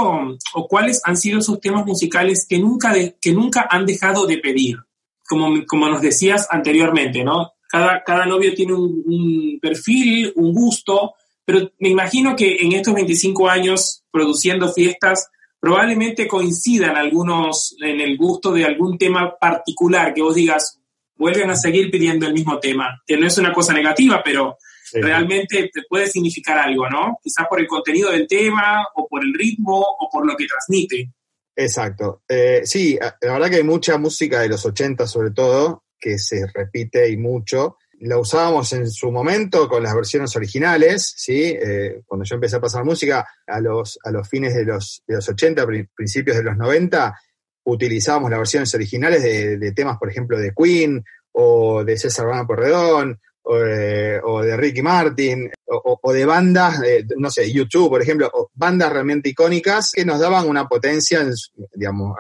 o 0.55 0.69
cuáles 0.69 1.01
han 1.05 1.17
sido 1.17 1.39
esos 1.39 1.61
temas 1.61 1.87
musicales 1.87 2.47
que 2.49 2.59
nunca, 2.59 2.93
que 3.21 3.33
nunca 3.33 3.69
han 3.71 3.87
dejado 3.87 4.27
de 4.27 4.39
pedir? 4.39 4.79
como, 5.27 5.65
como 5.67 5.89
nos 5.89 6.03
decías 6.03 6.47
anteriormente, 6.51 7.25
¿no? 7.25 7.53
Cada, 7.69 8.03
cada 8.05 8.27
novio 8.27 8.55
tiene 8.55 8.75
un, 8.75 9.59
perfil, 9.61 10.33
un 10.37 10.53
gusto, 10.53 11.15
pero 11.45 11.73
me 11.79 11.89
imagino 11.89 12.37
que 12.37 12.57
en 12.61 12.73
estos 12.73 12.95
25 12.95 13.49
años 13.49 14.05
produciendo 14.11 14.73
fiestas, 14.73 15.29
probablemente 15.65 16.29
coincidan 16.29 16.95
algunos 16.95 17.75
en 17.81 17.99
el 17.99 18.19
gusto 18.19 18.53
de 18.53 18.67
algún 18.67 18.99
tema 18.99 19.35
particular, 19.35 20.13
que 20.13 20.21
vos 20.21 20.35
digas, 20.35 20.79
vuelven 21.17 21.49
a 21.49 21.57
seguir 21.57 21.91
pidiendo 21.91 22.27
el 22.27 22.35
mismo 22.35 22.59
tema, 22.59 23.03
que 23.07 23.17
no 23.17 23.27
es 23.27 23.39
una 23.39 23.51
cosa 23.51 23.73
negativa, 23.73 24.21
pero 24.23 24.59
realmente 24.93 25.71
te 25.73 25.83
puede 25.89 26.07
significar 26.07 26.59
algo, 26.59 26.91
¿no? 26.91 27.19
Quizás 27.23 27.47
por 27.49 27.61
el 27.61 27.67
contenido 27.67 28.11
del 28.11 28.29
tema, 28.29 28.87
o 28.95 29.09
por 29.09 29.25
el 29.25 29.33
ritmo, 29.33 29.81
o 29.81 30.11
por 30.13 30.27
lo 30.27 30.37
que 30.37 30.47
transmite. 30.47 31.11
Exacto. 31.57 32.21
Eh, 32.29 32.61
sí, 32.65 32.99
la 33.01 33.33
verdad 33.33 33.49
que 33.49 33.57
hay 33.57 33.65
mucha 33.65 33.97
música 33.97 34.41
de 34.41 34.51
los 34.51 34.67
80 34.67 35.07
sobre 35.07 35.31
todo, 35.31 35.85
que 35.99 36.19
se 36.19 36.47
repite 36.53 37.11
y 37.11 37.17
mucho. 37.17 37.79
La 38.07 38.19
usábamos 38.19 38.71
en 38.75 38.91
su 38.91 39.11
momento 39.11 39.67
con 39.67 39.83
las 39.83 39.95
versiones 39.95 40.37
originales, 40.37 41.15
¿sí? 41.17 41.43
Eh, 41.43 42.03
cuando 42.07 42.25
yo 42.25 42.35
empecé 42.35 42.57
a 42.57 42.61
pasar 42.61 42.85
música, 42.85 43.27
a 43.47 43.61
los, 43.61 43.99
a 44.05 44.11
los 44.11 44.29
fines 44.29 44.55
de 44.55 44.67
los, 44.67 45.03
de 45.07 45.15
los 45.15 45.27
80, 45.27 45.67
principios 45.95 46.37
de 46.37 46.43
los 46.43 46.55
90, 46.55 47.19
utilizábamos 47.65 48.31
las 48.31 48.41
versiones 48.41 48.75
originales 48.75 49.23
de, 49.23 49.73
temas, 49.73 49.97
por 49.97 50.11
ejemplo, 50.11 50.39
de 50.39 50.53
Queen 50.55 51.03
o 51.33 51.83
de 51.83 51.97
César 51.97 52.27
Bernardo 52.27 52.49
Porredón 52.49 53.21
o, 53.43 53.59
de 53.59 54.57
Ricky 54.59 54.83
Martin, 54.83 55.51
o, 55.67 56.13
de 56.13 56.27
bandas, 56.27 56.81
no 57.17 57.31
sé, 57.31 57.51
YouTube, 57.51 57.89
por 57.89 58.03
ejemplo, 58.03 58.31
bandas 58.53 58.93
realmente 58.93 59.31
icónicas 59.31 59.93
que 59.95 60.05
nos 60.05 60.21
daban 60.21 60.47
una 60.47 60.69
potencia, 60.69 61.27
digamos, 61.73 62.15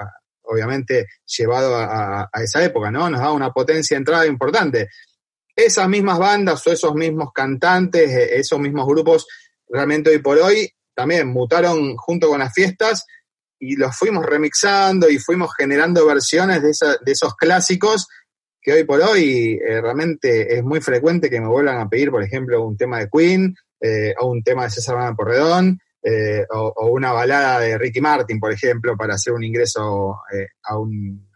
obviamente 0.44 1.08
llevado 1.26 1.76
a, 1.76 2.28
esa 2.42 2.64
época, 2.64 2.90
¿no? 2.90 3.08
Nos 3.10 3.20
daba 3.20 3.32
una 3.32 3.52
potencia 3.52 3.96
de 3.96 3.98
entrada 3.98 4.26
importante. 4.26 4.88
Esas 5.56 5.88
mismas 5.88 6.18
bandas 6.18 6.66
o 6.66 6.72
esos 6.72 6.94
mismos 6.94 7.30
cantantes, 7.32 8.10
e, 8.10 8.38
esos 8.38 8.58
mismos 8.58 8.86
grupos, 8.86 9.26
realmente 9.68 10.10
hoy 10.10 10.18
por 10.18 10.38
hoy 10.38 10.70
también 10.94 11.28
mutaron 11.28 11.96
junto 11.96 12.28
con 12.28 12.38
las 12.38 12.52
fiestas 12.52 13.04
y 13.58 13.76
los 13.76 13.96
fuimos 13.96 14.24
remixando 14.24 15.08
y 15.08 15.18
fuimos 15.18 15.50
generando 15.56 16.06
versiones 16.06 16.62
de, 16.62 16.72
de 17.04 17.12
esos 17.12 17.34
clásicos 17.36 18.06
que 18.64 18.72
hoy 18.72 18.84
por 18.84 19.00
hoy 19.02 19.60
eh, 19.62 19.80
realmente 19.82 20.56
es 20.56 20.64
muy 20.64 20.80
frecuente 20.80 21.28
que 21.28 21.40
me 21.40 21.48
vuelvan 21.48 21.78
a 21.78 21.88
pedir, 21.88 22.10
por 22.10 22.22
ejemplo, 22.22 22.64
un 22.64 22.78
tema 22.78 22.98
de 22.98 23.10
Queen 23.10 23.54
eh, 23.78 24.14
o 24.18 24.30
un 24.30 24.42
tema 24.42 24.64
de 24.64 24.70
César 24.70 24.96
Van 24.96 25.14
Porredón 25.14 25.78
eh, 26.02 26.46
o, 26.50 26.88
una 26.88 27.12
balada 27.12 27.60
de 27.60 27.76
Ricky 27.76 28.00
Martin, 28.00 28.40
por 28.40 28.52
ejemplo, 28.52 28.96
para 28.96 29.14
hacer 29.14 29.34
un 29.34 29.44
ingreso 29.44 30.16
a, 30.62 30.78
un, 30.78 31.28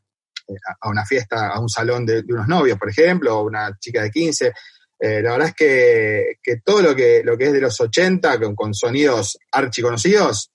a 0.80 0.88
una 0.88 1.04
fiesta, 1.04 1.48
a 1.48 1.60
un 1.60 1.68
salón 1.68 2.06
de, 2.06 2.24
unos 2.28 2.48
novios, 2.48 2.78
por 2.78 2.90
ejemplo, 2.90 3.38
o 3.38 3.44
una 3.44 3.76
chica 3.78 4.02
de 4.02 4.10
15. 4.10 4.52
la 5.00 5.32
verdad 5.32 5.48
es 5.48 5.54
que, 5.54 6.60
todo 6.64 6.82
lo 6.82 6.96
que, 6.96 7.22
lo 7.24 7.36
que 7.36 7.46
es 7.46 7.52
de 7.52 7.60
los 7.60 7.80
80, 7.80 8.54
con, 8.54 8.74
sonidos 8.74 9.38
archiconocidos, 9.52 10.50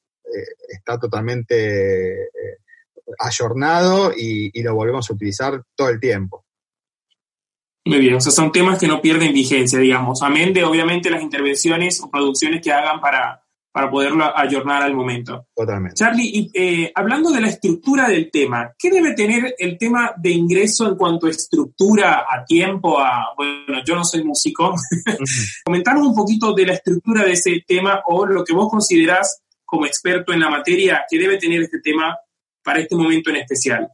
está 0.67 0.97
totalmente 0.97 2.29
ayornado 3.19 4.11
y 4.15 4.61
lo 4.63 4.73
volvemos 4.75 5.09
a 5.09 5.13
utilizar 5.13 5.61
todo 5.75 5.89
el 5.89 5.99
tiempo. 5.99 6.43
Muy 7.85 7.99
bien, 7.99 8.15
o 8.15 8.21
sea, 8.21 8.31
son 8.31 8.51
temas 8.51 8.79
que 8.79 8.87
no 8.87 9.01
pierden 9.01 9.33
vigencia, 9.33 9.77
digamos, 9.77 10.21
amén 10.21 10.53
de 10.53 10.63
obviamente 10.63 11.09
las 11.09 11.21
intervenciones 11.21 12.01
o 12.01 12.09
producciones 12.09 12.61
que 12.61 12.71
hagan 12.71 13.01
para, 13.01 13.42
para 13.73 13.89
poderlo 13.89 14.31
ayornar 14.37 14.83
al 14.83 14.93
momento. 14.93 15.47
Totalmente. 15.55 15.95
Charlie, 15.95 16.29
y, 16.31 16.51
eh, 16.53 16.91
hablando 16.93 17.31
de 17.31 17.41
la 17.41 17.47
estructura 17.47 18.07
del 18.07 18.29
tema, 18.29 18.71
¿qué 18.77 18.91
debe 18.91 19.15
tener 19.15 19.55
el 19.57 19.79
tema 19.79 20.13
de 20.15 20.29
ingreso 20.29 20.87
en 20.87 20.95
cuanto 20.95 21.25
a 21.25 21.31
estructura, 21.31 22.25
a 22.29 22.45
tiempo, 22.45 22.99
a, 22.99 23.33
bueno, 23.35 23.83
yo 23.83 23.95
no 23.95 24.05
soy 24.05 24.23
músico, 24.23 24.75
comentaros 25.65 26.05
un 26.05 26.13
poquito 26.13 26.53
de 26.53 26.67
la 26.67 26.73
estructura 26.73 27.23
de 27.23 27.31
ese 27.31 27.63
tema 27.67 28.03
o 28.05 28.27
lo 28.27 28.43
que 28.45 28.53
vos 28.53 28.69
considerás 28.69 29.41
como 29.65 29.87
experto 29.87 30.33
en 30.33 30.41
la 30.41 30.51
materia 30.51 31.03
que 31.09 31.17
debe 31.17 31.37
tener 31.37 31.63
este 31.63 31.79
tema 31.79 32.15
para 32.63 32.79
este 32.79 32.95
momento 32.95 33.31
en 33.31 33.37
especial. 33.37 33.89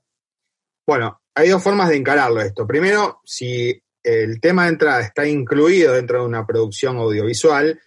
Bueno, 0.86 1.22
hay 1.34 1.48
dos 1.48 1.64
formas 1.64 1.88
de 1.88 1.96
encararlo 1.96 2.42
esto. 2.42 2.68
Primero, 2.68 3.22
si 3.24 3.82
el 4.04 4.42
tema 4.42 4.64
de 4.64 4.70
entrada 4.72 5.02
está 5.02 5.26
incluido 5.26 5.94
dentro 5.94 6.20
de 6.20 6.26
una 6.26 6.46
producción 6.46 6.98
audiovisual, 6.98 7.80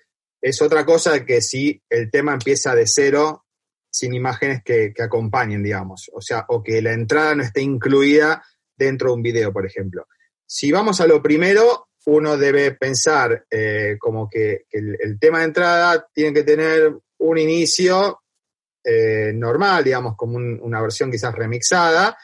es 0.43 0.61
otra 0.61 0.85
cosa 0.85 1.25
que 1.25 1.41
si 1.41 1.81
el 1.89 2.11
tema 2.11 2.33
empieza 2.33 2.75
de 2.75 2.87
cero 2.87 3.45
sin 3.89 4.13
imágenes 4.13 4.63
que, 4.65 4.93
acompañen, 4.99 5.63
digamos. 5.63 6.11
O 6.15 6.21
sea, 6.21 6.45
o 6.49 6.63
que 6.63 6.83
la 6.83 6.93
entrada 6.93 7.35
no 7.35 7.43
esté 7.43 7.61
incluida 7.61 8.43
dentro 8.77 9.09
de 9.09 9.15
un 9.15 9.23
video, 9.23 9.53
por 9.53 9.65
ejemplo. 9.65 10.09
Si 10.45 10.73
vamos 10.73 11.01
a 11.01 11.07
lo 11.07 11.23
primero, 11.23 11.89
uno 12.07 12.37
debe 12.37 12.73
pensar 12.73 13.47
eh, 13.51 13.97
como 14.01 14.29
que, 14.29 14.65
el, 14.71 15.19
tema 15.21 15.39
de 15.39 15.45
entrada 15.45 16.09
tiene 16.13 16.33
que 16.33 16.43
tener 16.43 16.93
un 17.19 17.39
inicio 17.39 18.23
eh, 18.83 19.33
normal, 19.35 19.85
digamos, 19.85 20.17
como 20.17 20.39
una 20.39 20.81
versión 20.81 21.11
quizás 21.11 21.35
remixada, 21.35 22.17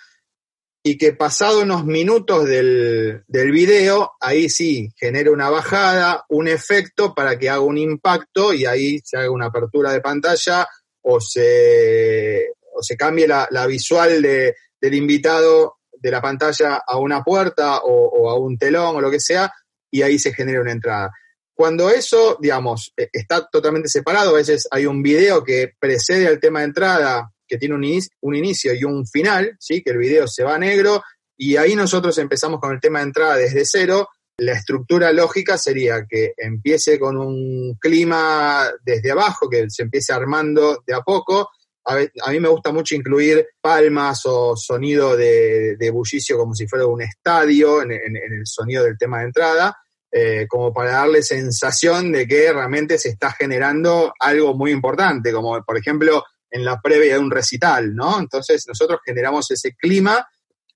y 0.88 0.96
que 0.96 1.12
pasado 1.12 1.60
unos 1.60 1.84
minutos 1.84 2.46
del, 2.46 3.22
del 3.26 3.50
video, 3.50 4.12
ahí 4.20 4.48
sí 4.48 4.90
genera 4.96 5.30
una 5.30 5.50
bajada, 5.50 6.24
un 6.30 6.48
efecto 6.48 7.14
para 7.14 7.38
que 7.38 7.50
haga 7.50 7.60
un 7.60 7.76
impacto 7.76 8.54
y 8.54 8.64
ahí 8.64 8.98
se 9.04 9.18
haga 9.18 9.30
una 9.30 9.48
apertura 9.48 9.92
de 9.92 10.00
pantalla 10.00 10.66
o 11.02 11.20
se, 11.20 12.52
o 12.72 12.82
se 12.82 12.96
cambie 12.96 13.28
la, 13.28 13.66
visual 13.66 14.22
de, 14.22 14.54
del 14.80 14.94
invitado 14.94 15.76
de 15.92 16.10
la 16.10 16.22
pantalla 16.22 16.76
a 16.86 16.96
una 16.96 17.22
puerta 17.22 17.80
o, 17.82 18.30
a 18.30 18.38
un 18.38 18.56
telón 18.56 18.96
o 18.96 19.00
lo 19.02 19.10
que 19.10 19.20
sea, 19.20 19.52
y 19.90 20.00
ahí 20.00 20.18
se 20.18 20.32
genera 20.32 20.62
una 20.62 20.72
entrada. 20.72 21.10
Cuando 21.52 21.90
eso, 21.90 22.38
digamos, 22.40 22.94
e, 22.96 23.10
está 23.12 23.46
totalmente 23.46 23.90
separado, 23.90 24.30
a 24.30 24.38
veces 24.38 24.66
hay 24.70 24.86
un 24.86 25.02
video 25.02 25.44
que 25.44 25.74
precede 25.78 26.26
al 26.28 26.40
tema 26.40 26.60
de 26.60 26.66
entrada 26.66 27.30
que 27.48 27.58
tiene 27.58 27.74
un, 27.74 28.34
inicio 28.34 28.74
y 28.74 28.84
un 28.84 29.06
final, 29.06 29.56
¿sí? 29.58 29.82
que 29.82 29.90
el 29.90 29.98
video 29.98 30.28
se 30.28 30.44
va 30.44 30.58
negro, 30.58 31.02
y 31.36 31.56
ahí 31.56 31.74
nosotros 31.76 32.18
empezamos 32.18 32.60
con 32.60 32.72
el 32.72 32.80
tema 32.80 32.98
de 32.98 33.06
entrada 33.06 33.36
desde 33.36 33.64
cero, 33.64 34.08
La 34.38 34.52
estructura 34.52 35.12
lógica 35.12 35.56
sería 35.56 36.04
que 36.08 36.32
empiece 36.36 36.98
con 36.98 37.16
un 37.16 37.76
clima 37.80 38.68
desde 38.84 39.12
abajo, 39.12 39.48
que 39.48 39.70
se 39.70 39.82
empiece 39.82 40.12
armando 40.12 40.82
de 40.86 40.94
a 40.94 41.00
poco. 41.00 41.48
A, 41.84 42.30
mí 42.30 42.40
me 42.40 42.48
gusta 42.48 42.70
mucho 42.70 42.94
incluir 42.94 43.48
palmas 43.60 44.22
o 44.26 44.54
sonido 44.56 45.16
de, 45.16 45.90
bullicio 45.92 46.36
como 46.36 46.54
si 46.54 46.68
fuera 46.68 46.86
un 46.86 47.02
estadio 47.02 47.82
en, 47.82 47.92
el 47.92 48.42
sonido 48.44 48.84
del 48.84 48.98
tema 48.98 49.20
de 49.20 49.24
entrada, 49.24 49.76
eh, 50.10 50.46
como 50.48 50.72
para 50.72 50.92
darle 50.92 51.22
sensación 51.22 52.12
de 52.12 52.26
que 52.26 52.52
realmente 52.52 52.98
se 52.98 53.10
está 53.10 53.32
generando 53.32 54.12
algo 54.20 54.54
muy 54.54 54.70
importante, 54.70 55.32
como 55.32 55.62
por 55.64 55.78
ejemplo 55.78 56.24
en 56.50 56.64
la 56.64 56.80
previa 56.80 57.14
de 57.14 57.18
un 57.20 57.30
recital, 57.30 57.94
¿no? 57.94 58.18
Entonces 58.18 58.64
nosotros 58.66 59.00
generamos 59.04 59.50
ese 59.50 59.74
clima 59.74 60.26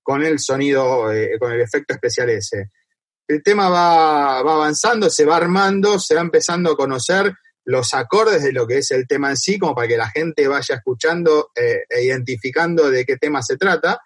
con 0.01 0.23
el 0.23 0.39
sonido, 0.39 1.11
eh, 1.11 1.37
con 1.39 1.51
el 1.51 1.61
efecto 1.61 1.93
especial 1.93 2.29
ese 2.29 2.71
el 3.27 3.43
tema 3.43 3.69
va, 3.69 4.39
avanzando, 4.39 5.09
se 5.09 5.25
va 5.25 5.37
armando, 5.37 5.99
se 5.99 6.15
va 6.15 6.21
empezando 6.21 6.71
a 6.71 6.77
conocer 6.77 7.33
los 7.65 7.93
acordes 7.93 8.43
de 8.43 8.51
lo 8.51 8.67
que 8.67 8.79
es 8.79 8.91
el 8.91 9.07
tema 9.07 9.29
en 9.29 9.37
sí, 9.37 9.57
como 9.57 9.73
para 9.73 9.87
que 9.87 9.97
la 9.97 10.09
gente 10.09 10.47
vaya 10.47 10.75
escuchando 10.75 11.51
eh, 11.55 11.83
e 11.89 12.03
identificando 12.03 12.89
de 12.89 13.05
qué 13.05 13.17
tema 13.17 13.41
se 13.41 13.57
trata. 13.57 13.99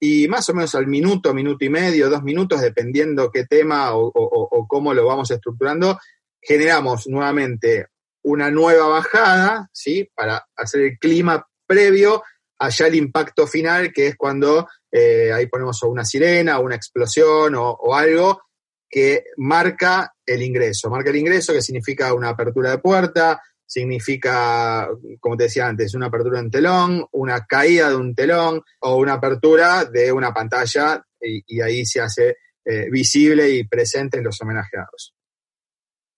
Y 0.00 0.28
más 0.28 0.48
o 0.48 0.54
menos 0.54 0.74
al 0.74 0.86
minuto, 0.86 1.34
minuto 1.34 1.64
y 1.64 1.68
medio, 1.68 2.08
dos 2.08 2.22
minutos, 2.22 2.60
dependiendo 2.60 3.30
qué 3.30 3.44
tema 3.44 3.90
o, 3.92 4.66
cómo 4.68 4.94
lo 4.94 5.06
vamos 5.06 5.30
estructurando, 5.30 5.98
generamos 6.40 7.08
nuevamente 7.08 7.88
una 8.22 8.50
nueva 8.50 8.88
bajada, 8.88 9.68
¿sí? 9.72 10.08
Para 10.14 10.46
hacer 10.56 10.82
el 10.82 10.98
clima 10.98 11.46
previo 11.66 12.22
allá 12.58 12.86
el 12.86 12.94
impacto 12.96 13.46
final, 13.46 13.92
que 13.92 14.08
es 14.08 14.16
cuando 14.16 14.68
eh, 14.90 15.32
ahí 15.32 15.46
ponemos 15.46 15.82
una 15.84 16.04
sirena, 16.04 16.58
una 16.58 16.74
explosión 16.74 17.54
o, 17.56 17.94
algo 17.94 18.42
que 18.88 19.24
marca 19.36 20.12
el 20.24 20.42
ingreso. 20.42 20.90
Marca 20.90 21.10
el 21.10 21.16
ingreso, 21.16 21.52
que 21.52 21.62
significa 21.62 22.12
una 22.14 22.30
apertura 22.30 22.70
de 22.70 22.78
puerta, 22.78 23.40
significa, 23.64 24.88
como 25.20 25.36
te 25.36 25.44
decía 25.44 25.68
antes, 25.68 25.94
una 25.94 26.06
apertura 26.06 26.38
de 26.38 26.46
un 26.46 26.50
telón, 26.50 27.06
una 27.12 27.44
caída 27.44 27.90
de 27.90 27.96
un 27.96 28.14
telón 28.14 28.62
o 28.80 28.96
una 28.96 29.14
apertura 29.14 29.84
de 29.84 30.10
una 30.10 30.32
pantalla 30.32 31.04
y, 31.20 31.60
ahí 31.60 31.84
se 31.84 32.00
hace 32.00 32.36
eh, 32.64 32.88
visible 32.90 33.50
y 33.50 33.64
presente 33.64 34.18
en 34.18 34.24
los 34.24 34.40
homenajeados. 34.40 35.14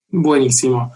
Buenísimo. 0.09 0.93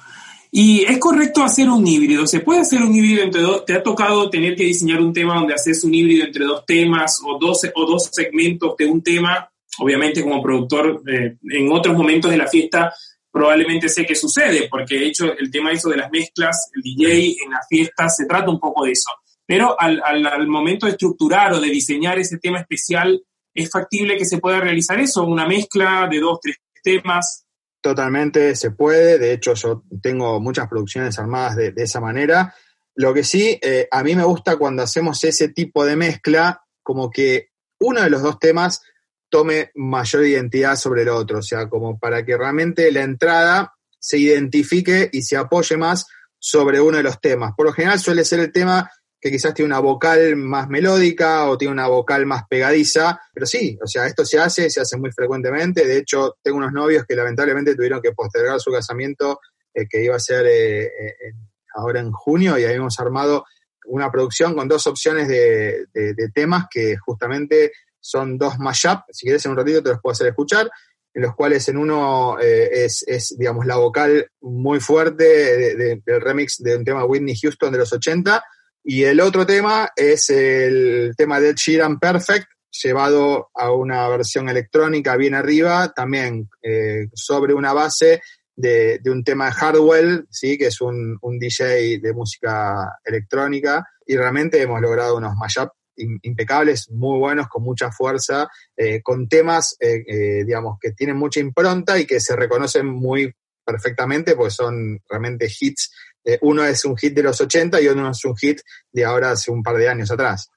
Y 0.56 0.84
es 0.84 0.98
correcto 0.98 1.42
hacer 1.42 1.68
un 1.68 1.84
híbrido. 1.84 2.28
¿Se 2.28 2.38
puede 2.38 2.60
hacer 2.60 2.80
un 2.80 2.94
híbrido 2.94 3.24
entre 3.24 3.40
dos? 3.40 3.64
¿Te 3.64 3.72
ha 3.74 3.82
tocado 3.82 4.30
tener 4.30 4.54
que 4.54 4.62
diseñar 4.62 5.00
un 5.00 5.12
tema 5.12 5.34
donde 5.34 5.52
haces 5.52 5.82
un 5.82 5.92
híbrido 5.92 6.24
entre 6.24 6.44
dos 6.44 6.64
temas 6.64 7.18
o 7.26 7.36
dos, 7.40 7.62
o 7.74 7.84
dos 7.84 8.08
segmentos 8.12 8.76
de 8.76 8.86
un 8.86 9.02
tema? 9.02 9.50
Obviamente 9.80 10.22
como 10.22 10.40
productor, 10.40 11.02
eh, 11.08 11.38
en 11.50 11.72
otros 11.72 11.96
momentos 11.96 12.30
de 12.30 12.36
la 12.36 12.46
fiesta 12.46 12.94
probablemente 13.32 13.88
sé 13.88 14.06
que 14.06 14.14
sucede, 14.14 14.68
porque 14.70 14.96
de 14.96 15.06
hecho 15.06 15.36
el 15.36 15.50
tema 15.50 15.72
eso 15.72 15.88
de 15.88 15.96
las 15.96 16.12
mezclas, 16.12 16.70
el 16.72 16.82
DJ 16.82 17.34
en 17.44 17.50
la 17.50 17.60
fiesta, 17.68 18.08
se 18.08 18.24
trata 18.24 18.48
un 18.48 18.60
poco 18.60 18.84
de 18.84 18.92
eso. 18.92 19.10
Pero 19.44 19.74
al, 19.76 20.00
al, 20.04 20.24
al 20.24 20.46
momento 20.46 20.86
de 20.86 20.92
estructurar 20.92 21.52
o 21.54 21.60
de 21.60 21.68
diseñar 21.68 22.16
ese 22.20 22.38
tema 22.38 22.60
especial, 22.60 23.20
¿es 23.52 23.68
factible 23.68 24.16
que 24.16 24.24
se 24.24 24.38
pueda 24.38 24.60
realizar 24.60 25.00
eso? 25.00 25.24
Una 25.24 25.48
mezcla 25.48 26.06
de 26.08 26.20
dos, 26.20 26.38
tres 26.40 26.58
temas, 26.80 27.43
Totalmente 27.84 28.56
se 28.56 28.70
puede, 28.70 29.18
de 29.18 29.34
hecho 29.34 29.52
yo 29.52 29.84
tengo 30.00 30.40
muchas 30.40 30.68
producciones 30.68 31.18
armadas 31.18 31.54
de, 31.54 31.74
esa 31.76 32.00
manera. 32.00 32.54
Lo 32.94 33.12
que 33.12 33.22
sí, 33.22 33.58
eh, 33.60 33.86
a 33.90 34.02
mí 34.02 34.16
me 34.16 34.24
gusta 34.24 34.56
cuando 34.56 34.82
hacemos 34.82 35.22
ese 35.22 35.50
tipo 35.50 35.84
de 35.84 35.94
mezcla, 35.94 36.62
como 36.82 37.10
que 37.10 37.50
uno 37.80 38.00
de 38.00 38.08
los 38.08 38.22
dos 38.22 38.38
temas 38.38 38.80
tome 39.28 39.70
mayor 39.74 40.24
identidad 40.24 40.76
sobre 40.76 41.02
el 41.02 41.10
otro, 41.10 41.40
o 41.40 41.42
sea, 41.42 41.68
como 41.68 41.98
para 41.98 42.24
que 42.24 42.38
realmente 42.38 42.90
la 42.90 43.02
entrada 43.02 43.74
se 43.98 44.16
identifique 44.16 45.10
y 45.12 45.20
se 45.20 45.36
apoye 45.36 45.76
más 45.76 46.06
sobre 46.38 46.80
uno 46.80 46.96
de 46.96 47.02
los 47.02 47.20
temas. 47.20 47.52
Por 47.54 47.66
lo 47.66 47.74
general 47.74 48.00
suele 48.00 48.24
ser 48.24 48.40
el 48.40 48.50
tema 48.50 48.90
que 49.24 49.30
quizás 49.30 49.54
tiene 49.54 49.68
una 49.68 49.80
vocal 49.80 50.36
más 50.36 50.68
melódica 50.68 51.48
o 51.48 51.56
tiene 51.56 51.72
una 51.72 51.86
vocal 51.86 52.26
más 52.26 52.42
pegadiza, 52.46 53.18
pero 53.32 53.46
sí, 53.46 53.78
o 53.82 53.86
sea, 53.86 54.06
esto 54.06 54.22
se 54.22 54.38
hace, 54.38 54.68
se 54.68 54.82
hace 54.82 54.98
muy 54.98 55.12
frecuentemente. 55.12 55.86
De 55.86 55.96
hecho, 55.96 56.36
tengo 56.42 56.58
unos 56.58 56.74
novios 56.74 57.06
que 57.08 57.16
lamentablemente 57.16 57.74
tuvieron 57.74 58.02
que 58.02 58.12
postergar 58.12 58.60
su 58.60 58.70
casamiento, 58.70 59.40
eh, 59.72 59.86
que 59.88 60.04
iba 60.04 60.14
a 60.14 60.20
ser 60.20 60.44
eh, 60.44 60.84
eh, 60.84 61.32
ahora 61.74 62.00
en 62.00 62.12
junio, 62.12 62.58
y 62.58 62.64
habíamos 62.64 63.00
armado 63.00 63.46
una 63.86 64.12
producción 64.12 64.54
con 64.54 64.68
dos 64.68 64.86
opciones 64.86 65.26
de, 65.26 65.86
temas 66.34 66.66
que 66.70 66.98
justamente 66.98 67.72
son 67.98 68.36
dos 68.36 68.58
mashup, 68.58 69.04
si 69.10 69.24
quieres 69.24 69.42
en 69.46 69.52
un 69.52 69.56
ratito 69.56 69.82
te 69.82 69.88
los 69.88 70.02
puedo 70.02 70.12
hacer 70.12 70.26
escuchar, 70.26 70.70
en 71.14 71.22
los 71.22 71.34
cuales 71.34 71.66
en 71.70 71.78
uno 71.78 72.38
es, 72.38 73.02
es, 73.06 73.34
digamos, 73.38 73.64
la 73.64 73.76
vocal 73.76 74.30
muy 74.42 74.80
fuerte 74.80 75.96
del 76.04 76.20
remix 76.20 76.58
de 76.58 76.76
un 76.76 76.84
tema 76.84 77.06
Whitney 77.06 77.36
Houston 77.40 77.72
de 77.72 77.78
los 77.78 77.90
80, 77.90 78.44
y 78.84 79.04
el 79.04 79.20
otro 79.20 79.46
tema 79.46 79.90
es 79.96 80.28
el 80.28 81.14
tema 81.16 81.40
de 81.40 81.54
Sheeran 81.54 81.98
Perfect, 81.98 82.46
llevado 82.82 83.50
a 83.54 83.72
una 83.72 84.06
versión 84.08 84.50
electrónica 84.50 85.16
bien 85.16 85.34
arriba, 85.34 85.94
también 85.94 86.50
eh, 86.62 87.08
sobre 87.14 87.54
una 87.54 87.72
base 87.72 88.20
de, 88.54 89.00
un 89.06 89.24
tema 89.24 89.46
de 89.46 89.52
Hardwell, 89.52 90.26
¿sí? 90.30 90.58
que 90.58 90.66
es 90.66 90.82
un, 90.82 91.18
DJ 91.22 91.98
de 91.98 92.12
música 92.12 92.98
electrónica, 93.04 93.88
y 94.06 94.16
realmente 94.16 94.60
hemos 94.60 94.82
logrado 94.82 95.16
unos 95.16 95.34
mashups 95.34 95.72
impecables, 95.96 96.90
muy 96.90 97.18
buenos, 97.18 97.48
con 97.48 97.62
mucha 97.62 97.90
fuerza, 97.90 98.48
eh, 98.76 99.00
con 99.00 99.28
temas, 99.28 99.76
eh, 99.80 100.44
digamos, 100.44 100.76
que 100.78 100.92
tienen 100.92 101.16
mucha 101.16 101.40
impronta 101.40 101.98
y 101.98 102.04
que 102.04 102.20
se 102.20 102.36
reconocen 102.36 102.86
muy 102.86 103.32
perfectamente, 103.64 104.36
porque 104.36 104.50
son 104.50 105.00
realmente 105.08 105.48
hits 105.48 105.90
eh, 106.24 106.38
uno 106.42 106.64
es 106.64 106.84
un 106.84 106.96
hit 106.96 107.12
de 107.14 107.22
los 107.22 107.40
80 107.40 107.80
y 107.80 107.88
otro 107.88 108.10
es 108.10 108.24
un 108.24 108.36
hit 108.36 108.60
de 108.90 109.04
ahora 109.04 109.32
hace 109.32 109.50
un 109.50 109.62
par 109.62 109.76
de 109.76 109.88
años 109.88 110.10
atrás. 110.10 110.50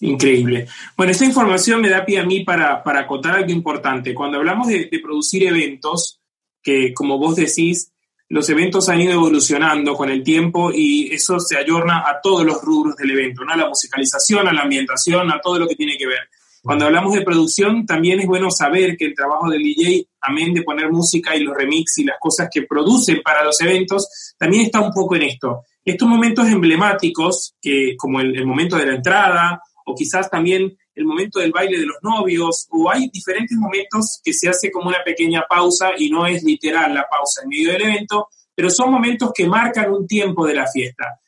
Increíble. 0.00 0.68
Bueno, 0.96 1.12
esta 1.12 1.24
información 1.24 1.80
me 1.80 1.88
da 1.88 2.04
pie 2.04 2.18
a 2.18 2.24
mí 2.24 2.44
para, 2.44 2.82
para 2.82 3.00
acotar 3.00 3.34
algo 3.34 3.50
importante. 3.50 4.14
Cuando 4.14 4.38
hablamos 4.38 4.68
de, 4.68 4.90
producir 5.02 5.44
eventos, 5.44 6.20
que 6.62 6.92
como 6.92 7.18
vos 7.18 7.36
decís, 7.36 7.92
los 8.28 8.48
eventos 8.50 8.88
han 8.88 9.00
ido 9.00 9.12
evolucionando 9.12 9.94
con 9.94 10.10
el 10.10 10.22
tiempo 10.22 10.70
y 10.72 11.12
eso 11.14 11.38
se 11.40 11.56
ayorna 11.56 12.00
a 12.00 12.20
todos 12.20 12.44
los 12.44 12.60
rubros 12.60 12.96
del 12.96 13.12
evento, 13.12 13.44
¿no? 13.44 13.52
A 13.52 13.56
la 13.56 13.68
musicalización, 13.68 14.48
a 14.48 14.52
la 14.52 14.62
ambientación, 14.62 15.30
a 15.30 15.40
todo 15.40 15.60
lo 15.60 15.68
que 15.68 15.76
tiene 15.76 15.96
que 15.96 16.06
ver. 16.06 16.28
Cuando 16.66 16.86
hablamos 16.86 17.14
de 17.14 17.22
producción, 17.22 17.86
también 17.86 18.18
es 18.18 18.26
bueno 18.26 18.50
saber 18.50 18.96
que 18.96 19.04
el 19.04 19.14
trabajo 19.14 19.48
del 19.48 19.62
DJ, 19.62 20.04
amén 20.20 20.52
de 20.52 20.64
poner 20.64 20.90
música 20.90 21.36
y 21.36 21.44
los 21.44 21.56
remix 21.56 21.98
y 21.98 22.04
las 22.04 22.16
cosas 22.18 22.48
que 22.52 22.62
producen 22.62 23.20
para 23.22 23.44
los 23.44 23.60
eventos, 23.60 24.34
también 24.36 24.64
está 24.64 24.80
un 24.80 24.90
poco 24.90 25.14
en 25.14 25.22
esto. 25.22 25.62
Estos 25.84 26.08
momentos 26.08 26.48
emblemáticos, 26.48 27.54
que, 27.62 27.94
como 27.96 28.18
el, 28.18 28.44
momento 28.44 28.76
de 28.76 28.86
la 28.86 28.96
entrada, 28.96 29.62
o 29.84 29.94
quizás 29.94 30.28
también 30.28 30.76
el 30.92 31.04
momento 31.04 31.38
del 31.38 31.52
baile 31.52 31.78
de 31.78 31.86
los 31.86 31.98
novios, 32.02 32.66
o 32.72 32.90
hay 32.90 33.10
diferentes 33.10 33.56
momentos 33.56 34.20
que 34.24 34.32
se 34.32 34.48
hace 34.48 34.72
como 34.72 34.88
una 34.88 35.04
pequeña 35.04 35.44
pausa 35.48 35.90
y 35.96 36.10
no 36.10 36.26
es 36.26 36.42
literal 36.42 36.92
la 36.92 37.06
pausa 37.08 37.42
en 37.44 37.48
medio 37.48 37.70
del 37.70 37.82
evento, 37.82 38.26
pero 38.56 38.70
son 38.70 38.90
momentos 38.90 39.30
que 39.32 39.46
marcan 39.46 39.92
un 39.92 40.04
tiempo 40.04 40.44
de 40.44 40.54
la 40.54 40.66
fiesta 40.66 41.20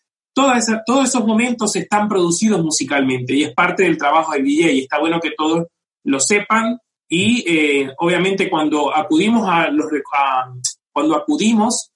todos 0.86 1.08
esos 1.08 1.24
momentos 1.24 1.74
están 1.76 2.08
producidos 2.08 2.62
musicalmente 2.62 3.34
y 3.34 3.44
es 3.44 3.54
parte 3.54 3.84
del 3.84 3.98
trabajo 3.98 4.32
del 4.32 4.44
DJ 4.44 4.72
y 4.72 4.80
está 4.80 4.98
bueno 4.98 5.20
que 5.20 5.32
todos 5.36 5.66
lo 6.04 6.20
sepan 6.20 6.78
y 7.08 7.44
eh, 7.46 7.90
obviamente 7.98 8.48
cuando 8.50 8.94
acudimos 8.94 9.48
a 9.48 9.68
los 9.68 9.86
cuando 10.92 11.16
acudimos 11.16 11.90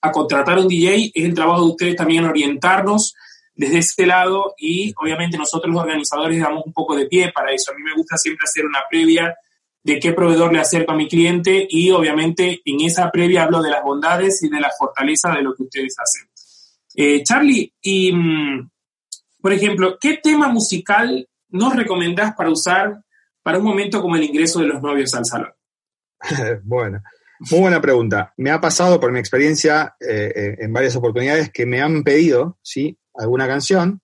a 0.00 0.12
contratar 0.12 0.58
un 0.58 0.68
DJ 0.68 1.12
es 1.14 1.24
el 1.24 1.34
trabajo 1.34 1.62
de 1.62 1.70
ustedes 1.70 1.96
también 1.96 2.24
orientarnos 2.24 3.14
desde 3.54 3.78
ese 3.78 4.06
lado 4.06 4.54
y 4.58 4.92
obviamente 4.96 5.38
nosotros 5.38 5.72
los 5.72 5.82
organizadores 5.82 6.40
damos 6.40 6.64
un 6.66 6.72
poco 6.72 6.94
de 6.94 7.06
pie 7.06 7.32
para 7.32 7.52
eso. 7.52 7.72
A 7.72 7.74
mí 7.74 7.82
me 7.82 7.94
gusta 7.94 8.16
siempre 8.16 8.44
hacer 8.44 8.66
una 8.66 8.80
previa 8.88 9.34
de 9.82 9.98
qué 9.98 10.12
proveedor 10.12 10.52
le 10.52 10.58
acerco 10.58 10.92
a 10.92 10.96
mi 10.96 11.08
cliente 11.08 11.66
y 11.68 11.90
obviamente 11.90 12.60
en 12.64 12.80
esa 12.82 13.10
previa 13.10 13.44
hablo 13.44 13.62
de 13.62 13.70
las 13.70 13.82
bondades 13.82 14.42
y 14.42 14.48
de 14.48 14.60
la 14.60 14.70
fortaleza 14.78 15.32
de 15.32 15.42
lo 15.42 15.54
que 15.54 15.62
ustedes 15.62 15.96
hacen. 15.98 16.28
Eh, 16.96 17.22
Charlie, 17.22 17.74
y, 17.82 18.10
mm, 18.10 18.70
por 19.42 19.52
ejemplo, 19.52 19.98
¿qué 20.00 20.18
tema 20.22 20.48
musical 20.48 21.28
nos 21.50 21.76
recomendás 21.76 22.34
para 22.34 22.50
usar 22.50 23.02
para 23.42 23.58
un 23.58 23.64
momento 23.64 24.00
como 24.00 24.16
el 24.16 24.24
ingreso 24.24 24.60
de 24.60 24.68
los 24.68 24.82
novios 24.82 25.14
al 25.14 25.26
salón? 25.26 25.52
bueno, 26.64 27.02
muy 27.50 27.60
buena 27.60 27.82
pregunta. 27.82 28.32
Me 28.38 28.50
ha 28.50 28.60
pasado 28.60 28.98
por 28.98 29.12
mi 29.12 29.18
experiencia 29.18 29.94
eh, 30.00 30.32
eh, 30.34 30.56
en 30.60 30.72
varias 30.72 30.96
oportunidades 30.96 31.52
que 31.52 31.66
me 31.66 31.82
han 31.82 32.02
pedido, 32.02 32.58
¿sí? 32.62 32.98
Alguna 33.14 33.46
canción, 33.46 34.00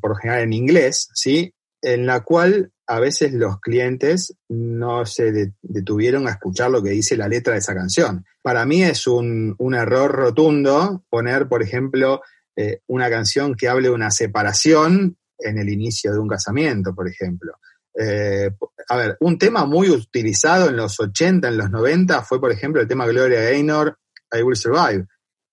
por 0.00 0.10
lo 0.10 0.16
general 0.16 0.42
en 0.42 0.52
inglés, 0.52 1.10
¿sí? 1.14 1.52
En 1.82 2.06
la 2.06 2.20
cual 2.20 2.72
a 2.86 3.00
veces 3.00 3.32
los 3.32 3.60
clientes 3.60 4.36
no 4.48 5.04
se 5.06 5.52
detuvieron 5.62 6.28
a 6.28 6.32
escuchar 6.32 6.70
lo 6.70 6.82
que 6.82 6.90
dice 6.90 7.16
la 7.16 7.28
letra 7.28 7.54
de 7.54 7.58
esa 7.58 7.74
canción. 7.74 8.24
Para 8.42 8.64
mí 8.64 8.82
es 8.82 9.06
un, 9.06 9.56
error 9.74 10.12
rotundo 10.12 11.04
poner, 11.08 11.48
por 11.48 11.62
ejemplo, 11.62 12.22
eh, 12.54 12.80
una 12.86 13.10
canción 13.10 13.54
que 13.54 13.68
hable 13.68 13.88
de 13.88 13.94
una 13.94 14.10
separación 14.10 15.16
en 15.38 15.58
el 15.58 15.68
inicio 15.68 16.12
de 16.12 16.18
un 16.18 16.28
casamiento, 16.28 16.94
por 16.94 17.08
ejemplo. 17.08 17.54
Eh, 17.98 18.50
a 18.88 18.96
ver, 18.96 19.16
un 19.20 19.36
tema 19.36 19.64
muy 19.64 19.90
utilizado 19.90 20.68
en 20.68 20.76
los 20.76 21.00
80, 21.00 21.48
en 21.48 21.58
los 21.58 21.70
90 21.70 22.22
fue, 22.22 22.40
por 22.40 22.52
ejemplo, 22.52 22.80
el 22.80 22.88
tema 22.88 23.06
Gloria 23.06 23.40
Gaynor, 23.40 23.98
I 24.32 24.42
Will 24.42 24.56
Survive, 24.56 25.06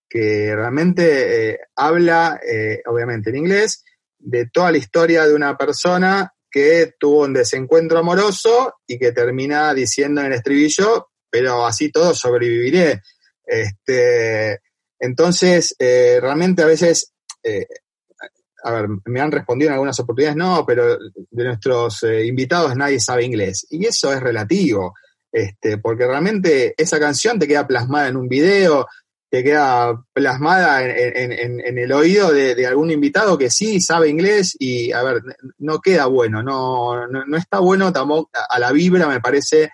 que 0.07 0.55
realmente 0.55 1.49
eh, 1.49 1.59
habla, 1.75 2.39
obviamente 2.85 3.31
en 3.31 3.37
inglés, 3.37 3.83
de 4.19 4.45
toda 4.45 4.71
la 4.71 4.77
historia 4.77 5.25
de 5.25 5.33
una 5.33 5.57
persona 5.57 6.32
que 6.53 6.93
tuvo 6.99 7.23
un 7.23 7.33
desencuentro 7.33 7.97
amoroso 7.97 8.75
y 8.87 8.99
que 8.99 9.11
termina 9.11 9.73
diciendo 9.73 10.21
en 10.21 10.27
el 10.27 10.33
estribillo, 10.33 11.09
pero 11.29 11.65
así 11.65 11.91
todo 11.91 12.13
sobreviviré. 12.13 13.01
Este, 13.43 14.59
entonces, 14.99 15.75
realmente 15.79 16.61
a 16.61 16.67
veces 16.67 17.11
a 18.63 18.71
ver, 18.71 18.87
me 19.05 19.19
han 19.19 19.31
respondido 19.31 19.69
en 19.69 19.73
algunas 19.73 19.99
oportunidades, 19.99 20.37
no, 20.37 20.65
pero 20.65 20.97
de 20.97 21.43
nuestros 21.43 22.01
eh, 22.03 22.25
invitados 22.25 22.75
nadie 22.75 22.99
sabe 22.99 23.25
inglés. 23.25 23.67
Y 23.69 23.85
eso 23.85 24.11
es 24.13 24.21
relativo, 24.21 24.93
este, 25.31 25.77
porque 25.77 26.07
realmente 26.07 26.73
esa 26.77 26.99
canción 26.99 27.37
te 27.37 27.47
queda 27.47 27.67
plasmada 27.67 28.07
en 28.07 28.15
un 28.17 28.29
video, 28.29 28.87
te 29.33 29.43
queda 29.43 29.99
plasmada 30.13 30.85
en, 30.85 31.79
el 31.79 31.91
oído 31.91 32.31
de, 32.31 32.67
algún 32.67 32.91
invitado 32.91 33.35
que 33.35 33.49
sí 33.49 33.81
sabe 33.81 34.07
inglés 34.07 34.55
y, 34.59 34.91
a 34.91 35.01
ver, 35.01 35.23
no 35.57 35.79
queda 35.79 36.05
bueno, 36.05 36.43
no, 36.43 37.07
no, 37.07 37.35
está 37.35 37.57
bueno 37.57 37.91
tampoco 37.91 38.29
a 38.47 38.59
la 38.59 38.71
vibra, 38.71 39.07
me 39.07 39.21
parece, 39.21 39.71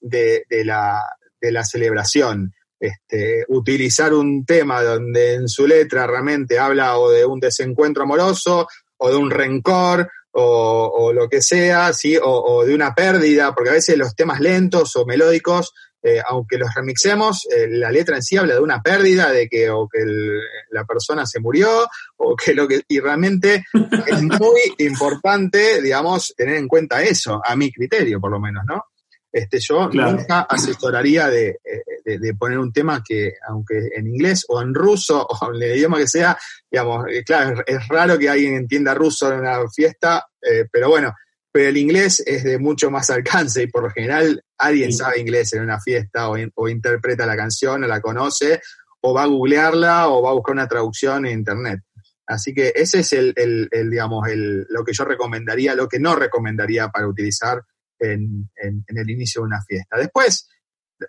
de, 0.00 0.44
la, 0.64 1.00
de 1.40 1.52
la 1.52 1.62
celebración 1.62 2.52
este, 2.80 3.44
utilizar 3.46 4.12
un 4.12 4.44
tema 4.44 4.82
donde 4.82 5.34
en 5.34 5.48
su 5.48 5.68
letra 5.68 6.08
realmente 6.08 6.58
habla 6.58 6.98
o 6.98 7.08
de 7.08 7.24
un 7.24 7.38
desencuentro 7.38 8.02
amoroso 8.02 8.66
o 8.96 9.08
de 9.08 9.16
un 9.16 9.30
rencor 9.30 10.10
o, 10.32 11.12
lo 11.14 11.28
que 11.28 11.42
sea, 11.42 11.92
¿sí? 11.92 12.18
O, 12.20 12.64
de 12.64 12.74
una 12.74 12.92
pérdida, 12.92 13.54
porque 13.54 13.70
a 13.70 13.74
veces 13.74 13.96
los 13.96 14.16
temas 14.16 14.40
lentos 14.40 14.96
o 14.96 15.06
melódicos, 15.06 15.72
eh, 16.06 16.22
aunque 16.24 16.56
los 16.56 16.72
remixemos, 16.72 17.48
eh, 17.50 17.66
la 17.68 17.90
letra 17.90 18.14
en 18.14 18.22
sí 18.22 18.36
habla 18.36 18.54
de 18.54 18.60
una 18.60 18.80
pérdida, 18.80 19.32
de 19.32 19.48
que 19.48 19.68
o 19.70 19.88
que 19.88 20.04
la 20.70 20.84
persona 20.84 21.26
se 21.26 21.40
murió, 21.40 21.84
o 22.18 22.36
que 22.44 22.54
lo 22.54 22.68
que, 22.68 22.82
y 22.86 23.00
realmente 23.00 23.64
es 24.06 24.22
muy 24.22 24.60
importante, 24.78 25.82
digamos, 25.82 26.32
tener 26.36 26.56
en 26.56 26.68
cuenta 26.68 27.02
eso, 27.02 27.40
a 27.44 27.56
mi 27.56 27.72
criterio 27.72 28.20
por 28.20 28.30
lo 28.30 28.38
menos, 28.38 28.64
¿no? 28.66 28.84
Este, 29.32 29.58
yo 29.58 29.88
nunca 29.90 30.42
asesoraría 30.42 31.28
de, 31.28 31.58
de, 32.04 32.34
poner 32.34 32.58
un 32.58 32.72
tema 32.72 33.02
que, 33.04 33.32
aunque 33.48 33.88
en 33.94 34.06
inglés 34.06 34.44
o 34.48 34.62
en 34.62 34.72
ruso 34.72 35.26
o 35.28 35.54
en 35.54 35.62
el 35.62 35.76
idioma 35.76 35.98
que 35.98 36.06
sea, 36.06 36.38
digamos, 36.70 37.06
eh, 37.10 37.24
claro, 37.24 37.62
es, 37.66 37.88
raro 37.88 38.16
que 38.16 38.30
alguien 38.30 38.54
entienda 38.54 38.94
ruso 38.94 39.32
en 39.32 39.40
una 39.40 39.58
fiesta, 39.68 40.24
eh, 40.40 40.66
pero 40.70 40.88
bueno, 40.88 41.12
pero 41.56 41.70
el 41.70 41.78
inglés 41.78 42.22
es 42.26 42.44
de 42.44 42.58
mucho 42.58 42.90
más 42.90 43.08
alcance 43.10 43.62
y 43.62 43.66
por 43.68 43.84
lo 43.84 43.90
general 43.90 44.44
alguien 44.58 44.92
sabe 44.92 45.20
inglés 45.20 45.54
en 45.54 45.62
una 45.62 45.80
fiesta 45.80 46.28
o, 46.28 46.36
o, 46.54 46.68
interpreta 46.68 47.24
la 47.24 47.34
canción 47.34 47.82
o 47.82 47.86
la 47.86 48.02
conoce 48.02 48.60
o 49.00 49.14
va 49.14 49.22
a 49.22 49.26
googlearla 49.26 50.08
o 50.10 50.20
va 50.20 50.32
a 50.32 50.34
buscar 50.34 50.52
una 50.52 50.68
traducción 50.68 51.24
en 51.24 51.32
internet. 51.38 51.80
Así 52.26 52.52
que 52.52 52.74
ese 52.74 53.00
es 53.00 53.10
el, 53.14 53.32
el, 53.36 53.68
el 53.70 53.88
digamos, 53.88 54.28
el, 54.28 54.66
lo 54.68 54.84
que 54.84 54.92
yo 54.92 55.06
recomendaría, 55.06 55.74
lo 55.74 55.88
que 55.88 55.98
no 55.98 56.14
recomendaría 56.14 56.88
para 56.88 57.08
utilizar 57.08 57.62
en, 57.98 58.50
el 58.58 59.10
inicio 59.10 59.40
de 59.40 59.46
una 59.46 59.62
fiesta. 59.62 59.96
Después, 59.96 60.50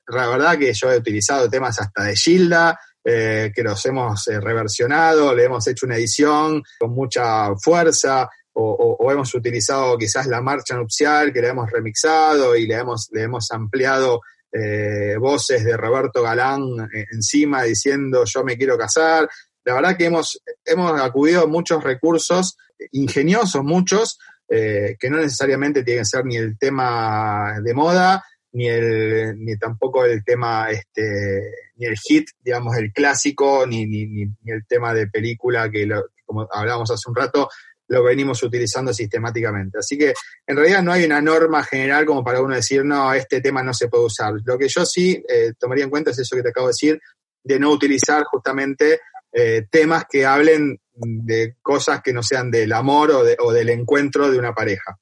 la 0.08 0.30
verdad 0.30 0.58
que 0.58 0.74
yo 0.74 0.94
he 0.94 0.98
utilizado 0.98 1.50
temas 1.50 1.78
hasta 1.82 2.04
de 2.04 2.16
Gilda, 2.16 2.80
eh, 3.04 3.52
que 3.54 3.64
los 3.64 3.86
hemos 3.86 4.26
eh, 4.30 4.40
reversionado, 4.40 5.36
le 5.36 5.44
hemos 5.44 5.68
hecho 5.68 5.88
una 5.88 5.98
edición 5.98 6.64
con 6.80 6.92
mucha 6.92 7.54
fuerza, 7.58 8.30
o, 8.60 9.12
hemos 9.12 9.34
utilizado 9.36 9.98
quizás 9.98 10.28
la 10.28 10.42
marcha 10.42 10.76
nupcial, 10.76 11.32
que 11.32 11.42
le 11.42 11.50
hemos 11.50 11.70
remixado 11.70 12.56
y 12.56 12.66
le 12.66 12.76
hemos, 12.76 13.08
le 13.12 13.24
hemos 13.24 13.52
ampliado 13.52 14.22
eh, 14.52 15.16
voces 15.20 15.64
de 15.64 15.78
Roberto 15.78 16.24
Galán 16.24 16.90
encima 17.12 17.64
diciendo 17.64 18.24
yo 18.26 18.44
me 18.44 18.58
quiero 18.58 18.78
casar. 18.78 19.30
La 19.64 19.76
verdad 19.76 19.98
que 19.98 20.06
hemos, 20.06 20.42
hemos 20.66 21.00
acudido 21.00 21.44
a 21.44 21.48
muchos 21.48 21.84
recursos, 21.84 22.58
ingeniosos 22.92 23.64
muchos, 23.64 24.18
eh, 24.50 24.96
que 25.00 25.10
no 25.10 25.18
necesariamente 25.18 25.84
tiene 25.84 26.02
que 26.02 26.06
ser 26.06 26.26
ni 26.26 26.38
el 26.38 26.58
tema 26.58 27.60
de 27.62 27.74
moda, 27.74 28.24
ni, 28.54 28.68
el, 28.68 29.36
ni 29.38 29.58
tampoco 29.58 30.06
el 30.06 30.24
tema, 30.24 30.72
este, 30.72 31.52
ni 31.76 31.86
el 31.86 31.98
hit, 31.98 32.30
digamos, 32.42 32.76
el 32.78 32.94
clásico, 32.94 33.68
ni, 33.68 33.86
ni, 33.86 34.06
ni 34.08 34.32
el 34.46 34.66
tema 34.66 34.94
de 34.94 35.08
película 35.08 35.70
que, 35.70 35.88
como 36.26 36.48
hablábamos 36.52 36.90
hace 36.90 37.10
un 37.10 37.16
rato, 37.16 37.50
lo 37.88 38.04
venimos 38.04 38.42
utilizando 38.44 38.94
sistemáticamente. 38.94 39.80
Así 39.80 39.98
que 39.98 40.14
en 40.46 40.56
realidad 40.56 40.84
no 40.84 40.92
hay 40.92 41.06
una 41.06 41.22
norma 41.22 41.64
general 41.64 42.06
como 42.06 42.24
para 42.24 42.42
uno 42.42 42.56
decir, 42.56 42.84
no, 42.84 43.14
este 43.14 43.42
tema 43.42 43.64
no 43.64 43.74
se 43.74 43.88
puede 43.88 44.06
usar. 44.06 44.34
Lo 44.44 44.58
que 44.58 44.68
yo 44.68 44.86
sí 44.86 45.22
eh, 45.28 45.54
tomaría 45.58 45.86
en 45.86 45.90
cuenta 45.90 46.12
es 46.12 46.20
eso 46.20 46.36
que 46.36 46.44
te 46.44 46.50
acabo 46.50 46.68
de 46.68 46.72
decir, 46.72 47.02
de 47.44 47.60
no 47.60 47.72
utilizar 47.72 48.24
justamente 48.26 49.00
eh, 49.32 49.66
temas 49.70 50.06
que 50.10 50.26
hablen 50.26 50.80
de 50.94 51.56
cosas 51.62 52.02
que 52.02 52.14
no 52.14 52.24
sean 52.24 52.50
del 52.52 52.74
amor 52.74 53.12
o, 53.12 53.24
o 53.46 53.54
del 53.54 53.70
encuentro 53.70 54.30
de 54.30 54.40
una 54.40 54.54
pareja. 54.54 54.98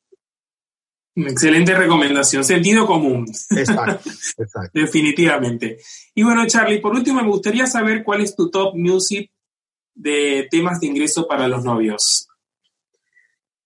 Excelente 1.17 1.73
recomendación, 1.73 2.43
sentido 2.43 2.85
común. 2.85 3.25
Exacto, 3.51 4.09
exacto. 4.37 4.71
Definitivamente. 4.73 5.77
Y 6.13 6.23
bueno, 6.23 6.45
Charlie, 6.45 6.81
por 6.81 6.93
último 6.93 7.21
me 7.21 7.29
gustaría 7.29 7.65
saber 7.67 8.03
cuál 8.03 8.21
es 8.21 8.35
tu 8.35 8.51
top 8.51 8.75
music 8.75 9.31
de 9.93 10.47
temas 10.51 10.81
de 10.81 10.87
ingreso 10.87 11.25
para 11.25 11.47
los 11.47 11.63
novios. 11.63 12.27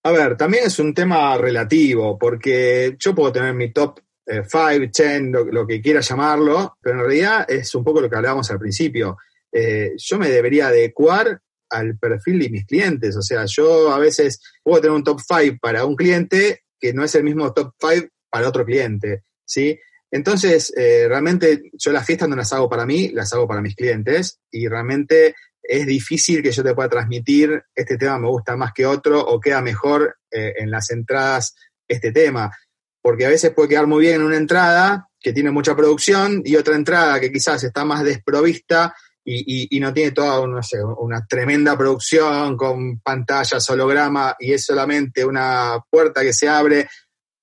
A 0.03 0.11
ver, 0.11 0.37
también 0.37 0.65
es 0.65 0.79
un 0.79 0.93
tema 0.93 1.37
relativo, 1.37 2.17
porque 2.17 2.95
yo 2.97 3.13
puedo 3.13 3.33
tener 3.33 3.53
mi 3.53 3.73
top 3.73 3.99
5, 4.25 4.69
eh, 4.69 4.89
10, 4.93 5.21
lo, 5.51 5.67
que 5.67 5.81
quiera 5.81 5.99
llamarlo, 5.99 6.77
pero 6.81 6.99
en 6.99 7.05
realidad 7.05 7.45
es 7.49 7.73
un 7.75 7.83
poco 7.83 7.99
lo 7.99 8.09
que 8.09 8.15
hablábamos 8.15 8.49
al 8.49 8.59
principio. 8.59 9.17
Eh, 9.51 9.93
yo 9.97 10.17
me 10.17 10.29
debería 10.29 10.67
adecuar 10.67 11.41
al 11.69 11.97
perfil 11.97 12.39
de 12.39 12.49
mis 12.49 12.65
clientes. 12.65 13.15
O 13.17 13.21
sea, 13.21 13.45
yo 13.45 13.91
a 13.91 13.99
veces 13.99 14.41
puedo 14.63 14.81
tener 14.81 14.95
un 14.95 15.03
top 15.03 15.19
5 15.19 15.57
para 15.61 15.85
un 15.85 15.95
cliente 15.95 16.63
que 16.79 16.93
no 16.93 17.03
es 17.03 17.13
el 17.15 17.23
mismo 17.23 17.51
top 17.53 17.73
5 17.79 18.07
para 18.29 18.47
otro 18.47 18.63
cliente, 18.65 19.23
¿sí? 19.43 19.77
Entonces, 20.11 20.73
eh, 20.75 21.07
realmente 21.07 21.61
yo 21.73 21.91
las 21.91 22.05
fiestas 22.05 22.29
no 22.29 22.35
las 22.35 22.51
hago 22.53 22.69
para 22.69 22.85
mí, 22.85 23.09
las 23.09 23.31
hago 23.33 23.47
para 23.47 23.61
mis 23.61 23.75
clientes 23.75 24.39
y 24.49 24.67
realmente 24.67 25.35
es 25.69 25.85
difícil 25.85 26.41
que 26.41 26.51
yo 26.51 26.63
te 26.63 26.73
pueda 26.73 26.89
transmitir 26.89 27.63
este 27.75 27.95
tema 27.97 28.17
me 28.17 28.27
gusta 28.27 28.57
más 28.57 28.73
que 28.73 28.87
otro 28.87 29.21
o 29.21 29.39
queda 29.39 29.61
mejor 29.61 30.17
eh, 30.31 30.53
en 30.57 30.71
las 30.71 30.89
entradas 30.89 31.55
este 31.87 32.11
tema. 32.11 32.51
Porque 33.01 33.25
a 33.25 33.29
veces 33.29 33.51
puede 33.51 33.69
quedar 33.69 33.85
muy 33.85 34.01
bien 34.01 34.15
en 34.15 34.23
una 34.23 34.37
entrada 34.37 35.07
que 35.19 35.31
tiene 35.31 35.51
mucha 35.51 35.75
producción 35.75 36.41
y 36.43 36.55
otra 36.55 36.75
entrada 36.75 37.19
que 37.19 37.31
quizás 37.31 37.63
está 37.63 37.85
más 37.85 38.03
desprovista 38.03 38.95
y, 39.23 39.79
no 39.79 39.93
tiene 39.93 40.11
toda, 40.11 40.39
una 40.39 41.25
tremenda 41.27 41.77
producción 41.77 42.57
con 42.57 42.99
pantallas, 42.99 43.69
holograma 43.69 44.35
y 44.39 44.53
es 44.53 44.65
solamente 44.65 45.23
una 45.23 45.79
puerta 45.87 46.21
que 46.21 46.33
se 46.33 46.49
abre 46.49 46.89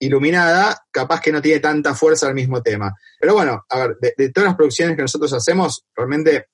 iluminada, 0.00 0.76
capaz 0.90 1.20
que 1.20 1.30
no 1.30 1.40
tiene 1.40 1.60
tanta 1.60 1.94
fuerza 1.94 2.26
al 2.26 2.34
mismo 2.34 2.60
tema. 2.60 2.92
Pero 3.20 3.34
bueno, 3.34 3.64
a 3.68 3.78
ver, 3.78 3.96
de, 4.00 4.30
todas 4.30 4.48
las 4.48 4.56
producciones 4.56 4.96
que 4.96 5.02
nosotros 5.02 5.32
hacemos, 5.32 5.84
realmente, 5.94 6.48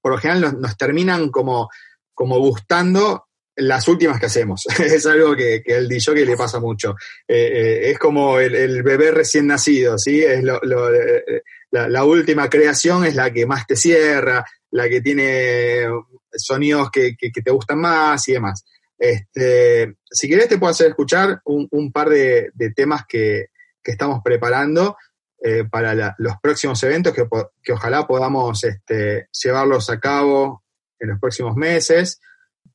por 0.00 0.12
lo 0.12 0.18
general 0.18 0.60
nos, 0.60 0.76
terminan 0.76 1.30
como, 1.30 1.68
como 2.14 2.38
gustando 2.38 3.26
las 3.56 3.88
últimas 3.88 4.18
que 4.18 4.26
hacemos. 4.26 4.66
es 4.78 5.06
algo 5.06 5.36
que, 5.36 5.62
que 5.62 5.74
al 5.74 5.88
DJ 5.88 6.24
le 6.24 6.36
pasa 6.36 6.60
mucho. 6.60 6.94
Eh, 7.26 7.50
eh, 7.52 7.90
es 7.90 7.98
como 7.98 8.38
el, 8.38 8.82
bebé 8.82 9.10
recién 9.10 9.46
nacido, 9.46 9.98
¿sí? 9.98 10.22
Es 10.22 10.42
lo, 10.42 10.60
eh, 10.94 11.42
la, 11.70 12.04
última 12.04 12.48
creación 12.48 13.04
es 13.04 13.14
la 13.14 13.32
que 13.32 13.46
más 13.46 13.66
te 13.66 13.76
cierra, 13.76 14.44
la 14.70 14.88
que 14.88 15.00
tiene 15.00 15.86
sonidos 16.32 16.90
que, 16.90 17.16
te 17.18 17.50
gustan 17.50 17.80
más 17.80 18.26
y 18.28 18.32
demás. 18.32 18.64
Este, 18.98 19.94
si 20.10 20.28
querés 20.28 20.48
te 20.48 20.58
puedo 20.58 20.70
hacer 20.70 20.88
escuchar 20.88 21.40
un, 21.44 21.92
par 21.92 22.08
de, 22.08 22.50
temas 22.74 23.04
que, 23.08 23.46
estamos 23.82 24.20
preparando 24.22 24.96
eh, 25.42 25.64
para 25.70 26.14
los 26.18 26.34
próximos 26.42 26.82
eventos 26.82 27.14
que, 27.14 27.72
ojalá 27.72 28.06
podamos 28.06 28.62
este, 28.64 29.28
llevarlos 29.42 29.88
a 29.88 29.98
cabo 29.98 30.64
en 30.98 31.10
los 31.10 31.18
próximos 31.18 31.56
meses. 31.56 32.20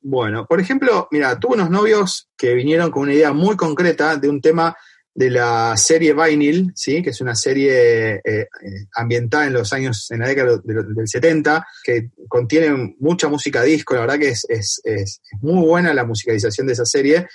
Bueno, 0.01 0.45
por 0.47 0.59
ejemplo, 0.59 1.07
mira, 1.11 1.39
tuve 1.39 1.55
unos 1.55 1.69
novios 1.69 2.29
que 2.37 2.53
vinieron 2.53 2.91
con 2.91 3.03
una 3.03 3.13
idea 3.13 3.33
muy 3.33 3.55
concreta 3.55 4.17
de 4.17 4.29
un 4.29 4.41
tema 4.41 4.75
de 5.15 5.29
la 5.29 5.77
serie 5.77 6.13
Vinyl, 6.13 6.73
¿sí? 6.75 7.01
que 7.01 7.11
es 7.11 7.21
una 7.21 7.35
serie 7.35 8.21
eh, 8.25 8.47
ambientada 8.95 9.47
en 9.47 9.53
los 9.53 9.71
años, 9.71 10.11
en 10.11 10.19
la 10.19 10.27
década 10.27 10.59
del 10.61 11.07
70, 11.07 11.65
que 11.83 12.09
contiene 12.27 12.95
mucha 12.99 13.29
música 13.29 13.63
disco, 13.63 13.93
la 13.93 14.01
verdad 14.01 14.19
que 14.19 14.29
es, 14.29 14.45
es, 14.49 14.81
es, 14.83 15.21
muy 15.39 15.65
buena 15.65 15.93
la 15.93 16.03
musicalización 16.03 16.67
de 16.67 16.73
esa 16.73 16.85
serie. 16.85 17.27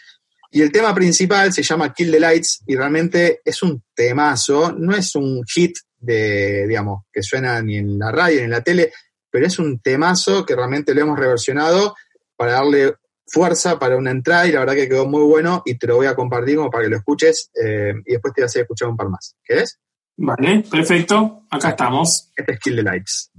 Y 0.51 0.63
el 0.63 0.73
tema 0.73 0.95
principal 0.95 1.53
se 1.53 1.63
llama 1.63 1.93
Kill 1.93 2.11
the 2.11 2.21
Lights 2.21 2.63
y 2.67 2.75
realmente 2.75 3.41
es 3.45 3.63
un 3.63 3.83
temazo, 3.95 4.73
no 4.73 4.95
es 4.95 5.15
un 5.15 5.45
hit 5.45 5.77
de, 5.99 6.67
digamos, 6.67 7.05
que 7.13 7.23
suena 7.23 7.63
ni 7.63 7.77
en 7.77 7.99
la 7.99 8.11
radio 8.11 8.39
ni 8.39 8.45
en 8.45 8.51
la 8.51 8.63
tele, 8.63 8.93
pero 9.31 9.47
es 9.47 9.59
un 9.59 9.79
temazo 9.79 10.45
que 10.45 10.57
realmente 10.57 10.95
lo 10.95 11.03
hemos 11.03 11.19
reversionado 11.19 11.95
para 12.37 12.53
darle 12.53 12.95
fuerza 13.27 13.79
para 13.79 13.97
una 13.97 14.11
entrada 14.11 14.47
y 14.47 14.53
la 14.53 14.61
verdad 14.61 14.75
que 14.75 14.89
quedó 14.89 15.07
muy 15.07 15.23
bueno 15.23 15.63
y 15.65 15.79
te 15.79 15.87
lo 15.87 15.97
voy 15.97 16.07
a 16.07 16.17
compartir 16.17 16.57
como 16.57 16.71
para 16.71 16.85
que 16.85 16.91
lo 16.91 16.97
escuches 16.97 17.51
eh, 17.63 17.95
y 18.05 18.13
después 18.13 18.35
te 18.35 18.41
voy 18.41 18.45
a 18.45 18.47
hacer 18.47 18.63
escuchar 18.63 18.89
un 18.89 18.97
par 18.97 19.09
más. 19.09 19.37
¿Querés? 19.45 19.79
Vale, 20.17 20.65
perfecto. 20.69 21.47
Acá 21.51 21.71
estamos. 21.71 22.33
Este 22.37 22.53
es 22.53 22.61
Kill 22.61 22.77
the 22.77 22.83
Lights. 22.83 23.31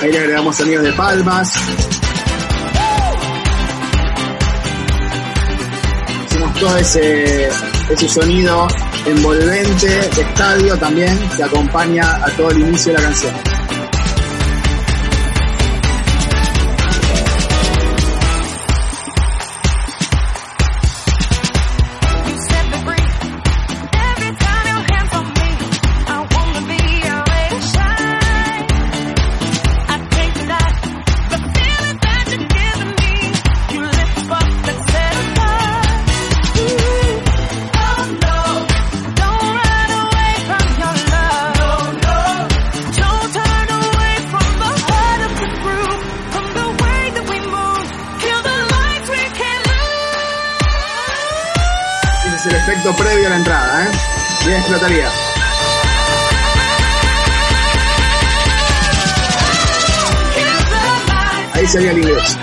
Ahí 0.00 0.12
le 0.12 0.18
agregamos 0.18 0.56
sonidos 0.56 0.84
de 0.84 0.92
palmas. 0.92 1.54
Hicimos 6.26 6.54
todo 6.60 6.76
ese, 6.76 7.48
ese 7.90 8.08
sonido 8.08 8.68
envolvente 9.06 9.86
de 9.86 10.22
estadio 10.22 10.76
también 10.78 11.18
que 11.36 11.42
acompaña 11.42 12.16
a 12.22 12.30
todo 12.36 12.50
el 12.50 12.60
inicio 12.60 12.92
de 12.92 12.98
la 12.98 13.04
canción. 13.04 13.55
Explotaría. 54.56 55.06
Ahí 61.52 61.66
sería 61.66 61.90
el 61.90 61.98
inglés. 61.98 62.38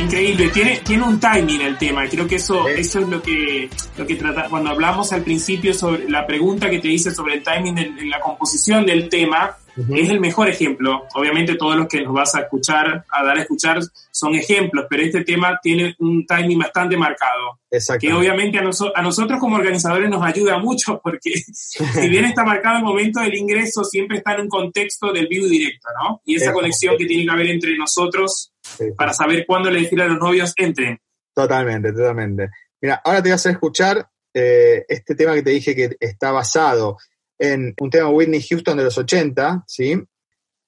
Increíble, 0.00 0.48
tiene, 0.48 0.76
tiene 0.78 1.02
un 1.04 1.20
timing 1.20 1.60
el 1.60 1.78
tema, 1.78 2.08
creo 2.08 2.26
que 2.26 2.36
eso, 2.36 2.66
eso 2.66 2.98
es 2.98 3.08
lo 3.08 3.22
que, 3.22 3.70
lo 3.96 4.04
que 4.04 4.16
trata, 4.16 4.48
cuando 4.48 4.70
hablamos 4.70 5.12
al 5.12 5.22
principio 5.22 5.72
sobre 5.72 6.10
la 6.10 6.26
pregunta 6.26 6.68
que 6.68 6.80
te 6.80 6.88
hice 6.88 7.12
sobre 7.12 7.34
el 7.34 7.44
timing 7.44 7.78
en 7.78 8.10
la 8.10 8.18
composición 8.18 8.84
del 8.84 9.08
tema, 9.08 9.56
es 9.76 10.10
el 10.10 10.20
mejor 10.20 10.48
ejemplo. 10.48 11.06
Obviamente 11.14 11.56
todos 11.56 11.76
los 11.76 11.88
que 11.88 12.02
nos 12.02 12.12
vas 12.12 12.34
a 12.34 12.40
escuchar, 12.40 13.04
a 13.10 13.24
dar 13.24 13.38
a 13.38 13.42
escuchar, 13.42 13.80
son 14.10 14.34
ejemplos, 14.34 14.86
pero 14.88 15.02
este 15.02 15.24
tema 15.24 15.58
tiene 15.62 15.94
un 15.98 16.26
timing 16.26 16.58
bastante 16.58 16.96
marcado. 16.96 17.60
Que 18.00 18.12
obviamente 18.12 18.58
a, 18.58 18.62
a 18.62 19.02
nosotros 19.02 19.38
como 19.38 19.56
organizadores 19.56 20.10
nos 20.10 20.24
ayuda 20.24 20.58
mucho 20.58 21.00
porque 21.02 21.30
si 21.52 22.08
bien 22.08 22.24
está 22.24 22.44
marcado 22.44 22.78
el 22.78 22.84
momento 22.84 23.20
del 23.20 23.34
ingreso, 23.34 23.84
siempre 23.84 24.18
está 24.18 24.34
en 24.34 24.42
un 24.42 24.48
contexto 24.48 25.12
del 25.12 25.28
vivo 25.28 25.46
directo, 25.46 25.88
¿no? 26.02 26.20
Y 26.24 26.36
esa 26.36 26.52
conexión 26.52 26.96
que 26.96 27.06
tiene 27.06 27.24
que 27.24 27.30
haber 27.30 27.46
entre 27.46 27.76
nosotros 27.76 28.52
para 28.96 29.12
saber 29.12 29.44
cuándo 29.46 29.70
le 29.70 29.82
decir 29.82 30.00
a 30.02 30.06
los 30.06 30.18
novios 30.18 30.52
entren. 30.56 30.98
Totalmente, 31.34 31.92
totalmente. 31.92 32.48
Mira, 32.80 33.00
ahora 33.04 33.22
te 33.22 33.28
voy 33.28 33.32
a 33.32 33.36
hacer 33.36 33.52
escuchar 33.52 34.08
eh, 34.32 34.84
este 34.88 35.14
tema 35.14 35.34
que 35.34 35.42
te 35.42 35.50
dije 35.50 35.74
que 35.74 35.96
está 35.98 36.30
basado 36.32 36.98
en 37.40 37.74
un 37.80 37.90
tema 37.90 38.10
Whitney 38.10 38.42
Houston 38.42 38.76
de 38.76 38.84
los 38.84 38.98
80, 38.98 39.64
¿sí? 39.66 39.98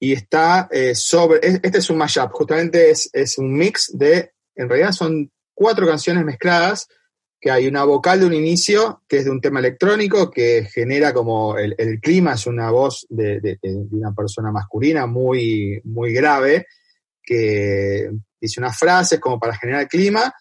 Y 0.00 0.14
está 0.14 0.68
eh, 0.72 0.94
sobre, 0.94 1.38
este 1.42 1.78
es 1.78 1.90
un 1.90 1.98
mashup, 1.98 2.32
justamente 2.32 2.90
es, 2.90 3.10
es, 3.12 3.38
un 3.38 3.52
mix 3.52 3.96
de, 3.96 4.32
en 4.56 4.68
realidad 4.68 4.92
son 4.92 5.30
cuatro 5.54 5.86
canciones 5.86 6.24
mezcladas, 6.24 6.88
que 7.38 7.50
hay 7.50 7.66
una 7.68 7.84
vocal 7.84 8.20
de 8.20 8.26
un 8.26 8.32
inicio, 8.32 9.02
que 9.06 9.18
es 9.18 9.24
de 9.26 9.30
un 9.30 9.40
tema 9.40 9.60
electrónico, 9.60 10.30
que 10.30 10.64
genera 10.72 11.12
como 11.12 11.58
el, 11.58 12.00
clima, 12.00 12.34
es 12.34 12.46
una 12.46 12.70
voz 12.70 13.06
de, 13.10 13.40
de, 13.40 13.58
de, 13.60 13.74
una 13.90 14.14
persona 14.14 14.50
masculina 14.50 15.06
muy, 15.06 15.80
muy 15.84 16.12
grave, 16.12 16.66
que 17.22 18.10
dice 18.40 18.60
unas 18.60 18.78
frases 18.78 19.20
como 19.20 19.38
para 19.38 19.56
generar 19.56 19.88
clima, 19.88 20.32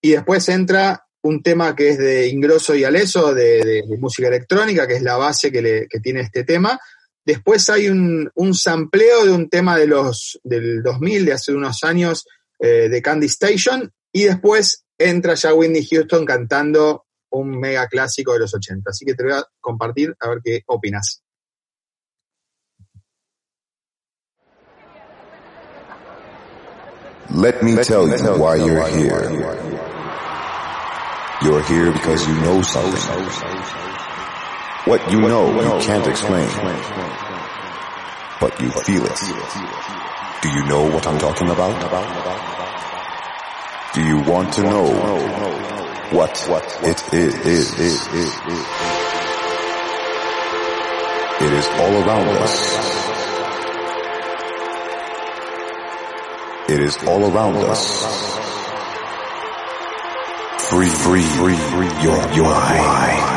y 0.00 0.12
después 0.12 0.48
entra 0.48 1.03
un 1.24 1.42
tema 1.42 1.74
que 1.74 1.88
es 1.88 1.98
de 1.98 2.28
Ingrosso 2.28 2.74
y 2.74 2.84
Aleso, 2.84 3.34
de, 3.34 3.82
música 3.98 4.28
electrónica, 4.28 4.86
que 4.86 4.96
es 4.96 5.02
la 5.02 5.16
base 5.16 5.50
que, 5.50 5.88
tiene 6.02 6.20
este 6.20 6.44
tema. 6.44 6.78
Después 7.24 7.68
hay 7.70 7.88
un, 7.88 8.30
un, 8.34 8.54
sampleo 8.54 9.24
de 9.24 9.32
un 9.32 9.48
tema 9.48 9.78
de 9.78 9.86
los, 9.86 10.38
del 10.44 10.82
2000, 10.82 11.24
de 11.24 11.32
hace 11.32 11.52
unos 11.54 11.82
años, 11.82 12.26
eh, 12.58 12.90
de 12.90 13.02
Candy 13.02 13.26
Station, 13.26 13.90
y 14.12 14.24
después 14.24 14.84
entra 14.98 15.34
ya 15.34 15.54
Whitney 15.54 15.86
Houston 15.86 16.26
cantando 16.26 17.06
un 17.30 17.58
mega 17.58 17.88
clásico 17.88 18.34
de 18.34 18.40
los 18.40 18.54
80. 18.54 18.90
Así 18.90 19.06
que 19.06 19.14
te 19.14 19.24
voy 19.24 19.32
a 19.32 19.44
compartir 19.60 20.14
a 20.20 20.28
ver 20.28 20.38
qué 20.44 20.62
opinas. 20.66 21.22
Let 27.30 27.62
me 27.62 27.82
tell 27.82 28.06
you 28.06 28.36
why 28.36 28.56
you're 28.56 28.86
here. 28.86 29.83
You're 31.42 31.62
here 31.64 31.92
because 31.92 32.26
you 32.28 32.34
know 32.40 32.62
something. 32.62 33.00
What 34.86 35.10
you 35.10 35.20
know, 35.20 35.60
you 35.60 35.84
can't 35.84 36.06
explain. 36.06 36.48
But 38.40 38.60
you 38.60 38.70
feel 38.70 39.04
it. 39.04 39.18
Do 40.42 40.48
you 40.48 40.64
know 40.66 40.88
what 40.88 41.06
I'm 41.06 41.18
talking 41.18 41.50
about? 41.50 41.74
Do 43.94 44.02
you 44.02 44.20
want 44.20 44.52
to 44.54 44.62
know 44.62 44.84
what 46.12 46.52
it 46.82 47.14
is? 47.14 47.74
It 51.40 51.52
is 51.52 51.66
all 51.66 51.94
around 52.04 52.28
us. 52.28 52.54
It 56.70 56.80
is 56.80 56.96
all 57.04 57.30
around 57.30 57.56
us 57.56 58.43
free, 60.64 60.88
free, 60.88 61.22
free, 61.22 61.56
free 61.56 62.02
your, 62.02 62.32
your 62.32 62.54
mind. 62.54 63.14
Sometimes 63.14 63.33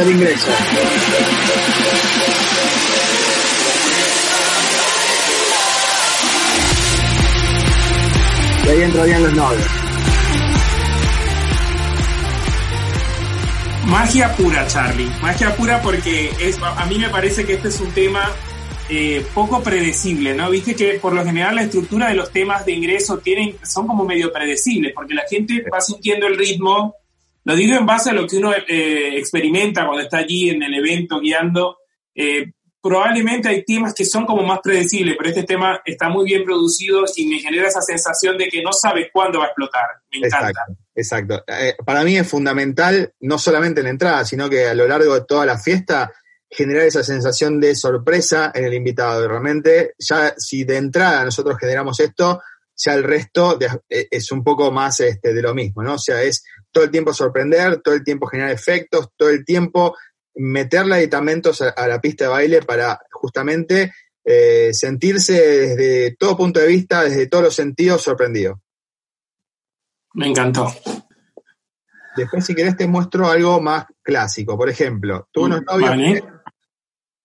hacer 0.00 0.10
ingreso. 0.10 0.48
Y 8.64 8.68
ahí 8.68 8.82
entrarían 8.82 9.22
los 9.22 9.34
novios. 9.34 9.66
Magia 13.86 14.34
pura, 14.34 14.66
Charlie. 14.66 15.08
Magia 15.22 15.54
pura 15.54 15.80
porque 15.80 16.32
es, 16.40 16.58
a 16.60 16.86
mí 16.86 16.98
me 16.98 17.08
parece 17.10 17.44
que 17.44 17.54
este 17.54 17.68
es 17.68 17.80
un 17.80 17.92
tema 17.92 18.32
eh, 18.88 19.24
poco 19.32 19.62
predecible, 19.62 20.34
¿no? 20.34 20.50
Viste 20.50 20.74
que 20.74 20.94
por 20.94 21.12
lo 21.12 21.24
general 21.24 21.54
la 21.54 21.62
estructura 21.62 22.08
de 22.08 22.14
los 22.14 22.32
temas 22.32 22.66
de 22.66 22.72
ingreso 22.72 23.18
tienen, 23.18 23.56
son 23.62 23.86
como 23.86 24.04
medio 24.04 24.32
predecibles, 24.32 24.92
porque 24.92 25.14
la 25.14 25.24
gente 25.30 25.64
va 25.72 25.80
sintiendo 25.80 26.26
el 26.26 26.36
ritmo. 26.36 26.96
Lo 27.44 27.54
digo 27.54 27.76
en 27.76 27.86
base 27.86 28.10
a 28.10 28.14
lo 28.14 28.26
que 28.26 28.38
uno 28.38 28.52
eh, 28.52 29.18
experimenta 29.18 29.86
cuando 29.86 30.02
está 30.02 30.18
allí 30.18 30.50
en 30.50 30.62
el 30.62 30.74
evento 30.74 31.20
guiando. 31.20 31.78
Eh, 32.14 32.52
probablemente 32.80 33.48
hay 33.48 33.64
temas 33.64 33.94
que 33.94 34.04
son 34.04 34.26
como 34.26 34.42
más 34.42 34.60
predecibles, 34.62 35.14
pero 35.16 35.30
este 35.30 35.44
tema 35.44 35.80
está 35.84 36.08
muy 36.08 36.24
bien 36.24 36.44
producido 36.44 37.04
y 37.16 37.26
me 37.26 37.38
genera 37.38 37.68
esa 37.68 37.82
sensación 37.82 38.36
de 38.38 38.48
que 38.48 38.62
no 38.62 38.72
sabes 38.72 39.08
cuándo 39.12 39.38
va 39.38 39.46
a 39.46 39.48
explotar. 39.48 39.86
Me 40.10 40.26
encanta. 40.26 40.64
Exacto. 40.94 41.34
exacto. 41.44 41.84
para 41.84 42.04
mí 42.04 42.16
es 42.16 42.28
fundamental, 42.28 43.12
no 43.20 43.38
solamente 43.38 43.80
en 43.80 43.84
la 43.84 43.90
entrada, 43.90 44.24
sino 44.24 44.48
que 44.48 44.66
a 44.66 44.74
lo 44.74 44.86
largo 44.86 45.14
de 45.14 45.24
toda 45.26 45.44
la 45.46 45.58
fiesta, 45.58 46.12
generar 46.54 46.86
esa 46.86 47.02
sensación 47.02 47.60
de 47.60 47.74
sorpresa 47.74 48.52
en 48.54 48.64
el 48.64 48.74
invitado. 48.74 49.24
Y 49.24 49.28
realmente, 49.28 49.94
ya 49.98 50.34
si 50.36 50.64
de 50.64 50.76
entrada 50.76 51.24
nosotros 51.24 51.58
generamos 51.58 51.98
esto, 52.00 52.40
ya 52.76 52.94
el 52.94 53.02
resto 53.02 53.58
e, 53.60 54.08
es 54.10 54.30
un 54.32 54.42
poco 54.42 54.70
más 54.70 55.00
este, 55.00 55.32
de 55.32 55.42
lo 55.42 55.54
mismo, 55.54 55.82
¿no? 55.82 55.94
O 55.94 55.98
sea, 55.98 56.22
es 56.22 56.44
todo 56.74 56.84
el 56.84 56.90
tiempo 56.90 57.14
sorprender, 57.14 57.80
todo 57.80 57.94
el 57.94 58.04
tiempo 58.04 58.26
generar 58.26 58.50
efectos, 58.50 59.08
todo 59.16 59.30
el 59.30 59.44
tiempo 59.44 59.96
meterle 60.34 60.96
aditamentos 60.96 61.62
a, 61.62 61.86
la 61.86 62.00
pista 62.00 62.24
de 62.24 62.30
baile 62.30 62.62
para 62.62 62.98
justamente 63.12 63.94
eh, 64.24 64.70
sentirse 64.72 65.32
desde 65.32 66.16
todo 66.16 66.36
punto 66.36 66.58
de 66.58 66.66
vista, 66.66 67.04
desde 67.04 67.28
todos 67.28 67.44
los 67.44 67.54
sentidos, 67.54 68.02
sorprendido. 68.02 68.60
Me 70.14 70.28
encantó. 70.28 70.66
Después, 72.16 72.44
si 72.44 72.54
querés, 72.54 72.76
te 72.76 72.86
muestro 72.86 73.28
algo 73.28 73.60
más 73.60 73.86
clásico. 74.02 74.56
Por 74.56 74.68
ejemplo, 74.68 75.28
tuve 75.32 75.46
unos 75.46 75.62
novios 75.62 76.22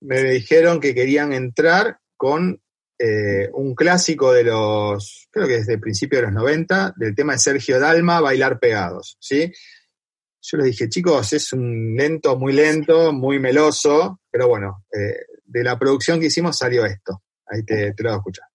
me 0.02 0.24
dijeron 0.24 0.80
que 0.80 0.96
querían 0.96 1.34
entrar 1.34 2.00
con 2.16 2.62
eh, 3.00 3.50
un 3.54 3.74
clásico 3.76 4.34
de 4.34 4.44
los, 4.44 5.30
creo 5.32 5.48
que 5.48 5.60
desde 5.60 5.76
el 5.76 5.80
principio 5.80 6.20
de 6.20 6.26
los 6.26 6.34
90, 6.34 6.96
del 6.98 7.16
tema 7.16 7.34
de 7.34 7.40
Sergio 7.40 7.80
Dalma, 7.80 8.20
Bailar 8.20 8.60
Pegados, 8.60 9.18
¿sí? 9.22 9.50
Yo 10.42 10.58
les 10.58 10.68
dije, 10.68 10.90
chicos, 10.90 11.32
es 11.32 11.54
un 11.54 11.96
lento, 11.96 12.38
muy 12.38 12.52
lento, 12.52 13.14
muy 13.14 13.40
meloso, 13.40 14.20
pero 14.30 14.50
bueno, 14.50 14.86
eh, 14.92 15.26
de 15.46 15.64
la 15.64 15.80
producción 15.80 16.20
que 16.20 16.26
hicimos 16.28 16.58
salió 16.58 16.86
esto. 16.86 17.24
Ahí 17.48 17.64
te, 17.64 17.94
te 17.94 18.04
lo 18.04 18.10
voy 18.10 18.16
a 18.16 18.20
escuchar. 18.20 18.49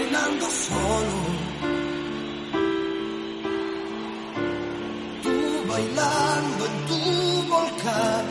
Bailando 0.00 0.46
solo. 0.50 1.16
Tú 5.22 5.68
bailando 5.68 6.66
en 6.70 6.86
tu 6.88 7.52
volcán 7.52 8.26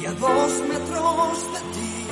y 0.00 0.06
a 0.06 0.12
dos 0.12 0.52
metros 0.68 1.52
de 1.54 1.60
ti, 1.74 2.06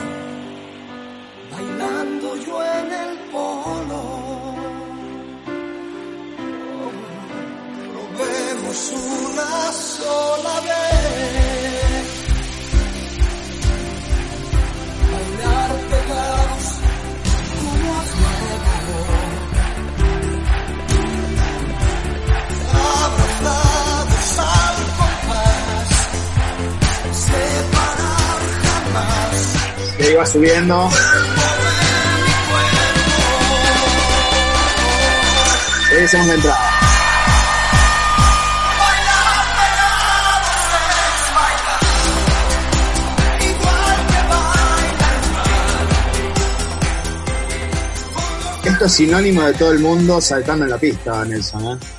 bailando 1.51 2.37
yo 2.46 2.64
en 2.64 2.92
el 3.05 3.18
polo. 3.33 4.03
Probemos 8.16 8.92
una 8.92 9.72
sola 9.72 10.61
vez. 10.61 11.47
Iba 30.18 30.26
subiendo. 30.26 30.88
Es 35.92 36.12
la 36.12 36.35
entrada. 36.35 36.59
Esto 48.64 48.85
es 48.85 48.92
sinónimo 48.92 49.42
de 49.42 49.54
todo 49.54 49.72
el 49.72 49.78
mundo 49.78 50.20
saltando 50.20 50.64
en 50.64 50.70
la 50.70 50.78
pista, 50.78 51.24
Nelson. 51.24 51.64
¿eh? 51.64 51.97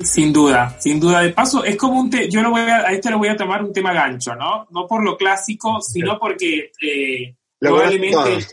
Sin 0.00 0.32
duda, 0.32 0.76
sin 0.78 1.00
duda. 1.00 1.20
De 1.20 1.30
paso, 1.30 1.64
es 1.64 1.76
como 1.76 2.00
un 2.00 2.10
yo 2.10 2.42
lo 2.42 2.50
voy 2.50 2.60
a, 2.60 2.88
a 2.88 2.92
este 2.92 3.10
lo 3.10 3.18
voy 3.18 3.28
a 3.28 3.36
tomar 3.36 3.62
un 3.62 3.72
tema 3.72 3.92
gancho, 3.92 4.34
¿no? 4.34 4.66
No 4.70 4.86
por 4.86 5.02
lo 5.02 5.16
clásico, 5.16 5.80
sino 5.80 6.18
porque 6.18 6.72
eh, 6.80 7.34
probablemente. 7.58 8.46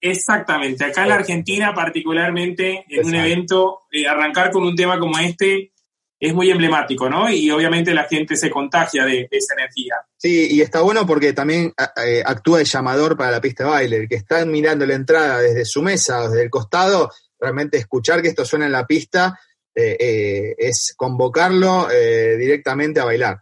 Exactamente. 0.00 0.84
Acá 0.84 1.04
en 1.04 1.10
la 1.10 1.14
Argentina, 1.14 1.72
particularmente, 1.72 2.84
en 2.88 3.06
un 3.06 3.14
evento, 3.14 3.82
eh, 3.92 4.06
arrancar 4.08 4.50
con 4.50 4.64
un 4.64 4.74
tema 4.74 4.98
como 4.98 5.16
este 5.18 5.70
es 6.18 6.34
muy 6.34 6.50
emblemático, 6.50 7.08
¿no? 7.08 7.28
Y 7.30 7.50
obviamente 7.50 7.94
la 7.94 8.04
gente 8.04 8.36
se 8.36 8.50
contagia 8.50 9.04
de, 9.04 9.28
esa 9.30 9.54
energía. 9.54 9.96
Sí, 10.16 10.48
y 10.52 10.60
está 10.60 10.80
bueno 10.80 11.04
porque 11.04 11.32
también 11.32 11.72
eh, 12.04 12.22
actúa 12.24 12.58
de 12.58 12.64
llamador 12.64 13.16
para 13.16 13.32
la 13.32 13.40
pista 13.40 13.64
de 13.64 13.70
baile. 13.70 13.96
El 13.96 14.08
que 14.08 14.16
está 14.16 14.44
mirando 14.44 14.86
la 14.86 14.94
entrada 14.94 15.40
desde 15.40 15.64
su 15.64 15.82
mesa 15.82 16.22
o 16.22 16.28
desde 16.28 16.44
el 16.44 16.50
costado, 16.50 17.10
realmente 17.40 17.78
escuchar 17.78 18.22
que 18.22 18.28
esto 18.28 18.44
suena 18.44 18.66
en 18.66 18.72
la 18.72 18.86
pista 18.86 19.38
eh, 19.74 19.96
eh, 19.98 20.54
es 20.58 20.94
convocarlo 20.96 21.90
eh, 21.90 22.36
directamente 22.36 23.00
a 23.00 23.04
bailar. 23.04 23.38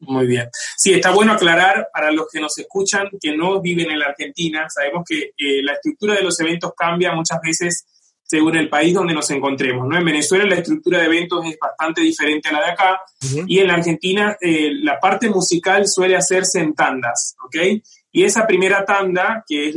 Muy 0.00 0.26
bien. 0.26 0.48
Sí, 0.76 0.92
está 0.92 1.10
bueno 1.10 1.32
aclarar 1.32 1.88
para 1.92 2.12
los 2.12 2.26
que 2.30 2.40
nos 2.40 2.56
escuchan 2.58 3.08
que 3.20 3.36
no 3.36 3.60
viven 3.60 3.90
en 3.90 3.98
la 3.98 4.06
Argentina. 4.06 4.66
Sabemos 4.68 5.02
que 5.08 5.32
la 5.62 5.72
estructura 5.72 6.14
de 6.14 6.22
los 6.22 6.38
eventos 6.38 6.72
cambia 6.76 7.12
muchas 7.12 7.40
veces 7.42 7.84
según 8.22 8.56
el 8.56 8.68
país 8.68 8.94
donde 8.94 9.14
nos 9.14 9.28
encontremos. 9.30 9.88
¿no? 9.88 9.96
En 9.96 10.04
Venezuela 10.04 10.44
la 10.44 10.56
estructura 10.56 10.98
de 11.00 11.06
eventos 11.06 11.44
es 11.46 11.58
bastante 11.58 12.02
diferente 12.02 12.48
a 12.48 12.52
la 12.52 12.60
de 12.60 12.70
acá 12.70 13.00
y 13.46 13.58
en 13.58 13.66
la 13.66 13.74
Argentina 13.74 14.36
la 14.40 15.00
parte 15.00 15.30
musical 15.30 15.88
suele 15.88 16.14
hacerse 16.14 16.60
en 16.60 16.74
tandas, 16.74 17.34
¿ok? 17.44 17.56
Y 18.12 18.24
esa 18.24 18.46
primera 18.46 18.84
tanda, 18.84 19.44
que 19.46 19.68
es 19.68 19.76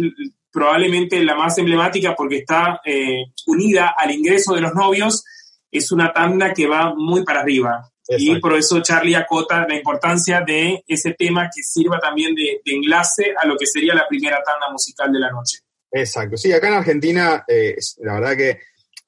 probablemente 0.51 1.23
la 1.23 1.35
más 1.35 1.57
emblemática 1.57 2.15
porque 2.15 2.37
está 2.37 2.81
eh, 2.85 3.25
unida 3.47 3.93
al 3.97 4.11
ingreso 4.11 4.53
de 4.53 4.61
los 4.61 4.73
novios, 4.73 5.23
es 5.71 5.91
una 5.91 6.11
tanda 6.11 6.53
que 6.53 6.67
va 6.67 6.93
muy 6.95 7.23
para 7.23 7.41
arriba. 7.41 7.87
Y 8.17 8.39
por 8.41 8.54
eso 8.56 8.81
Charlie 8.81 9.15
acota 9.15 9.65
la 9.65 9.75
importancia 9.75 10.41
de 10.41 10.83
ese 10.85 11.13
tema 11.13 11.49
que 11.54 11.63
sirva 11.63 11.97
también 11.97 12.35
de, 12.35 12.62
enlace 12.65 13.33
a 13.41 13.47
lo 13.47 13.56
que 13.56 13.65
sería 13.65 13.95
la 13.95 14.08
primera 14.08 14.41
tanda 14.43 14.69
musical 14.69 15.12
de 15.13 15.19
la 15.19 15.31
noche. 15.31 15.60
Exacto, 15.89 16.35
sí, 16.35 16.52
acá 16.52 16.67
en 16.67 16.73
Argentina, 16.73 17.43
eh, 17.47 17.75
la 17.99 18.15
verdad 18.15 18.35
que 18.35 18.60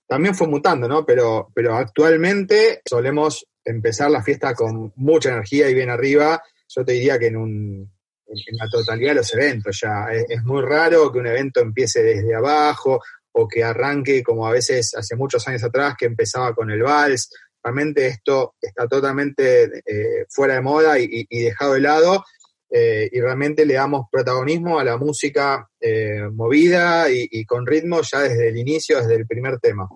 también 0.07 0.35
fue 0.35 0.47
mutando, 0.47 0.87
¿no? 0.87 1.05
Pero, 1.05 1.49
pero 1.53 1.75
actualmente 1.75 2.81
solemos 2.85 3.45
empezar 3.65 4.11
la 4.11 4.23
fiesta 4.23 4.53
con 4.53 4.93
mucha 4.95 5.29
energía 5.29 5.69
y 5.69 5.73
bien 5.73 5.89
arriba. 5.89 6.41
Yo 6.67 6.83
te 6.85 6.93
diría 6.93 7.19
que 7.19 7.27
en 7.27 7.37
un 7.37 7.92
en 8.47 8.57
la 8.57 8.67
totalidad 8.69 9.11
de 9.11 9.15
los 9.15 9.33
eventos 9.33 9.79
ya. 9.81 10.07
Es, 10.11 10.43
muy 10.43 10.61
raro 10.61 11.11
que 11.11 11.19
un 11.19 11.27
evento 11.27 11.61
empiece 11.61 12.03
desde 12.03 12.35
abajo 12.35 13.01
o 13.31 13.47
que 13.47 13.63
arranque 13.63 14.23
como 14.23 14.47
a 14.47 14.51
veces 14.51 14.93
hace 14.95 15.15
muchos 15.15 15.47
años 15.47 15.63
atrás 15.63 15.95
que 15.97 16.05
empezaba 16.05 16.53
con 16.53 16.69
el 16.71 16.81
vals. 16.81 17.29
Realmente 17.63 18.07
esto 18.07 18.55
está 18.61 18.87
totalmente 18.87 19.63
eh, 19.85 20.25
fuera 20.29 20.55
de 20.55 20.61
moda 20.61 20.99
y, 20.99 21.25
dejado 21.29 21.73
de 21.73 21.79
lado 21.79 22.25
eh, 22.69 23.09
y 23.11 23.21
realmente 23.21 23.65
le 23.65 23.75
damos 23.75 24.07
protagonismo 24.11 24.79
a 24.79 24.83
la 24.83 24.97
música 24.97 25.67
eh, 25.79 26.27
movida 26.31 27.09
y 27.09 27.45
con 27.45 27.65
ritmo 27.65 28.01
ya 28.01 28.21
desde 28.21 28.49
el 28.49 28.57
inicio, 28.57 28.99
desde 28.99 29.15
el 29.15 29.27
primer 29.27 29.59
tema. 29.59 29.87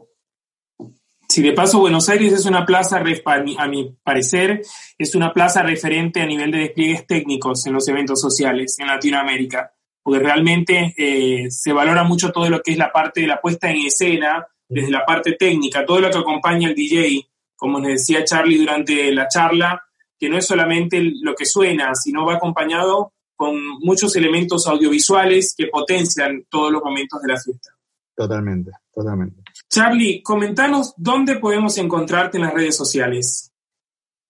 Si 1.30 1.41
de 1.41 1.51
paso 1.51 1.80
Buenos 1.80 2.07
Aires 2.07 2.32
es 2.32 2.45
una 2.45 2.65
plaza, 2.65 3.03
a 3.25 3.67
mi 3.67 3.97
parecer, 4.01 4.61
es 4.97 5.13
una 5.13 5.34
plaza 5.34 5.61
referente 5.61 6.21
a 6.21 6.25
nivel 6.25 6.51
de 6.51 6.59
despliegues 6.59 7.05
técnicos 7.05 7.65
en 7.65 7.73
los 7.73 7.88
eventos 7.89 8.21
sociales 8.21 8.78
en 8.80 8.88
Latinoamérica, 8.88 9.73
porque 10.01 10.19
realmente 10.19 10.93
eh, 10.97 11.51
se 11.51 11.73
valora 11.73 12.03
mucho 12.03 12.32
todo 12.32 12.49
lo 12.49 12.61
que 12.61 12.71
es 12.71 12.78
la 12.78 12.93
parte 12.93 13.21
de 13.21 13.28
la 13.28 13.41
puesta 13.41 13.69
en 13.69 13.86
escena, 13.86 14.47
desde 14.69 14.89
la 14.89 15.05
parte 15.05 15.34
técnica, 15.34 15.86
todo 15.86 15.99
lo 15.99 16.09
que 16.09 16.17
acompaña 16.17 16.69
al 16.69 16.75
DJ, 16.75 17.28
como 17.55 17.80
les 17.80 18.01
decía 18.01 18.23
Charlie 18.23 18.57
durante 18.57 19.11
la 19.11 19.28
charla, 19.28 19.84
que 20.17 20.30
no 20.30 20.38
es 20.38 20.45
solamente 20.45 21.01
lo 21.21 21.36
que 21.36 21.45
suena, 21.45 21.93
sino 21.93 22.25
va 22.25 22.36
acompañado 22.36 23.13
con 23.36 23.55
muchos 23.82 24.15
elementos 24.15 24.65
audiovisuales 24.65 25.53
que 25.55 25.67
potencian 25.67 26.45
todos 26.49 26.71
los 26.71 26.82
momentos 26.82 27.21
de 27.21 27.28
la 27.28 27.39
fiesta. 27.39 27.71
Totalmente, 28.15 28.71
totalmente. 28.93 29.43
Charlie, 29.70 30.22
comentanos 30.24 30.93
dónde 30.97 31.39
podemos 31.39 31.78
encontrarte 31.78 32.38
en 32.38 32.43
las 32.43 32.53
redes 32.53 32.76
sociales. 32.76 33.51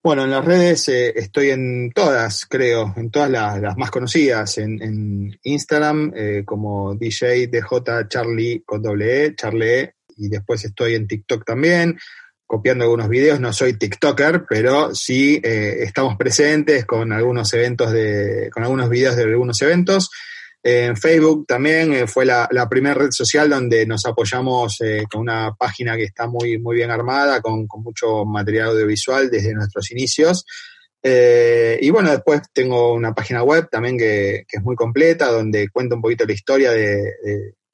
Bueno, 0.04 0.24
en 0.24 0.32
las 0.32 0.46
redes 0.46 0.88
eh, 0.90 1.12
estoy 1.16 1.50
en 1.50 1.92
todas, 1.94 2.46
creo, 2.46 2.94
en 2.96 3.12
todas 3.12 3.30
las, 3.30 3.78
más 3.78 3.92
conocidas, 3.92 4.58
en, 4.58 5.38
Instagram 5.44 6.14
eh, 6.16 6.44
como 6.46 6.96
DJ 6.96 7.48
DJ 7.48 8.08
Charlie 8.08 8.64
con 8.66 8.82
doble 8.82 9.26
E, 9.26 9.36
Charlie 9.36 9.80
E, 9.80 9.94
y 10.16 10.30
después 10.30 10.64
estoy 10.64 10.96
en 10.96 11.08
TikTok 11.08 11.44
también, 11.44 11.98
copiando 12.46 12.86
algunos 12.86 13.10
videos, 13.10 13.40
no 13.42 13.52
soy 13.52 13.74
TikToker, 13.74 14.46
pero 14.48 14.96
sí 14.96 15.42
eh, 15.44 15.80
estamos 15.82 16.16
presentes 16.16 16.86
con 16.86 17.12
algunos 17.12 17.54
eventos 17.54 17.92
de, 17.92 18.50
con 18.54 18.64
algunos 18.64 18.90
videos 18.90 19.18
de 19.18 19.24
algunos 19.24 19.62
eventos. 19.62 20.10
En 20.64 20.97
Facebook 20.97 21.45
también 21.47 21.93
eh, 21.93 22.08
fue 22.08 22.26
la, 22.26 22.49
primera 22.70 22.95
red 22.95 23.12
social 23.12 23.49
donde 23.49 23.86
nos 23.86 24.05
apoyamos 24.05 24.82
eh, 24.82 25.05
con 25.10 25.22
una 25.22 25.53
página 25.58 25.95
que 25.95 26.03
está 26.03 26.28
muy, 26.28 26.60
muy 26.60 26.76
bien 26.76 26.91
armada, 26.91 27.41
con, 27.41 27.68
mucho 27.78 28.26
material 28.26 28.70
audiovisual 28.70 29.30
desde 29.30 29.53
nuestros 29.53 29.91
inicios. 29.91 30.45
y 31.03 31.89
bueno, 31.89 32.12
después 32.12 32.41
tengo 32.51 32.93
una 32.93 33.14
página 33.14 33.43
web 33.43 33.70
también 33.70 33.97
que, 33.97 34.45
es 34.51 34.62
muy 34.62 34.76
completa, 34.76 35.32
donde 35.32 35.70
cuento 35.70 35.95
un 35.95 36.01
poquito 36.01 36.26
la 36.26 36.34
historia 36.34 36.72
de, 36.72 37.14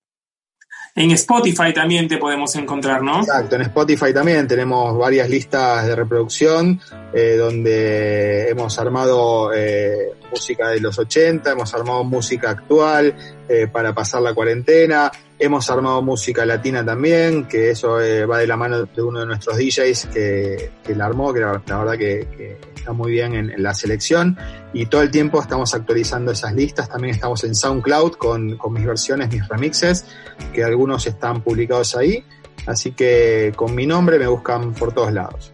En 0.98 1.12
Spotify 1.12 1.72
también 1.76 2.08
te 2.08 2.18
podemos 2.18 2.56
encontrar, 2.56 3.04
¿no? 3.04 3.20
Exacto, 3.20 3.56
en 3.56 3.62
Spotify 3.62 4.12
también 4.12 4.48
tenemos 4.48 4.98
varias 4.98 5.30
listas 5.30 5.86
de 5.86 5.96
reproducción 5.96 6.82
eh, 7.14 7.36
donde 7.38 8.50
hemos 8.50 8.80
armado 8.80 9.54
eh, 9.54 10.14
música 10.32 10.70
de 10.70 10.80
los 10.80 10.98
80, 10.98 11.52
hemos 11.52 11.74
armado 11.74 12.04
música 12.04 12.52
actual 12.52 13.16
eh, 13.48 13.68
para 13.68 13.94
pasar 13.94 14.22
la 14.22 14.34
cuarentena, 14.34 15.12
hemos 15.40 15.70
armado 15.70 16.02
música 16.02 16.46
latina 16.46 16.84
también, 16.84 17.48
que 17.48 17.72
eso 17.72 17.94
va 18.30 18.40
de 18.40 18.48
la 18.48 18.58
mano 18.58 18.84
de 18.86 19.02
uno 19.02 19.22
de 19.22 19.26
nuestros 19.26 19.58
DJs 19.58 20.08
que, 20.08 20.72
la 20.96 21.06
armó, 21.06 21.34
que 21.34 21.40
la, 21.42 21.62
verdad 21.66 21.98
que, 21.98 22.58
está 22.76 22.94
muy 22.94 23.12
bien 23.12 23.34
en, 23.34 23.62
la 23.62 23.74
selección. 23.74 24.38
Y 24.74 24.88
todo 24.88 25.02
el 25.02 25.12
tiempo 25.12 25.42
estamos 25.42 25.74
actualizando 25.74 26.32
esas 26.32 26.54
listas, 26.54 26.90
también 26.90 27.16
estamos 27.16 27.44
en 27.44 27.56
SoundCloud 27.56 28.14
con, 28.14 28.58
con 28.58 28.74
mis 28.74 28.86
versiones, 28.86 29.32
mis 29.32 29.48
remixes, 29.48 30.06
que 30.54 30.64
algunos 30.64 31.06
están 31.08 31.42
publicados 31.42 31.96
ahí, 31.96 32.24
así 32.66 32.92
que 32.92 33.54
con 33.56 33.76
mi 33.76 33.86
nombre 33.86 34.20
me 34.20 34.28
buscan 34.28 34.74
por 34.74 34.94
todos 34.94 35.14
lados. 35.14 35.54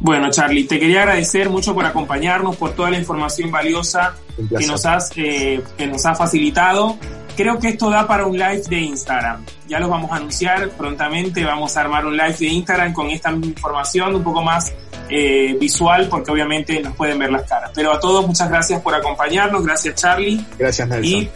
Bueno, 0.00 0.30
Charlie, 0.30 0.64
te 0.64 0.80
quería 0.80 1.02
agradecer 1.02 1.50
mucho 1.50 1.74
por 1.74 1.84
acompañarnos, 1.84 2.56
por 2.56 2.72
toda 2.72 2.90
la 2.90 2.98
información 2.98 3.50
valiosa 3.50 4.16
que 4.36 4.66
nos, 4.66 4.86
has, 4.86 5.10
eh, 5.16 5.62
que 5.76 5.86
nos 5.86 6.04
has 6.06 6.16
facilitado. 6.16 6.96
Creo 7.36 7.58
que 7.58 7.68
esto 7.68 7.90
da 7.90 8.06
para 8.06 8.26
un 8.26 8.36
live 8.36 8.62
de 8.68 8.80
Instagram. 8.80 9.44
Ya 9.68 9.78
lo 9.78 9.88
vamos 9.88 10.10
a 10.10 10.16
anunciar 10.16 10.70
prontamente. 10.70 11.44
Vamos 11.44 11.76
a 11.76 11.82
armar 11.82 12.06
un 12.06 12.16
live 12.16 12.36
de 12.38 12.46
Instagram 12.46 12.94
con 12.94 13.10
esta 13.10 13.30
información 13.30 14.14
un 14.14 14.22
poco 14.22 14.42
más 14.42 14.72
eh, 15.10 15.56
visual, 15.60 16.08
porque 16.08 16.30
obviamente 16.30 16.80
nos 16.80 16.96
pueden 16.96 17.18
ver 17.18 17.30
las 17.30 17.42
caras. 17.42 17.70
Pero 17.74 17.92
a 17.92 18.00
todos, 18.00 18.26
muchas 18.26 18.48
gracias 18.48 18.80
por 18.80 18.94
acompañarnos. 18.94 19.64
Gracias, 19.64 19.96
Charlie. 19.96 20.44
Gracias, 20.58 20.88
Nelson. 20.88 21.12
Y 21.12 21.30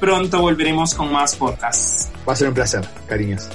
pronto 0.00 0.40
volveremos 0.40 0.94
con 0.94 1.12
más 1.12 1.36
podcasts. 1.36 2.10
Va 2.26 2.32
a 2.32 2.36
ser 2.36 2.48
un 2.48 2.54
placer, 2.54 2.88
cariños. 3.06 3.48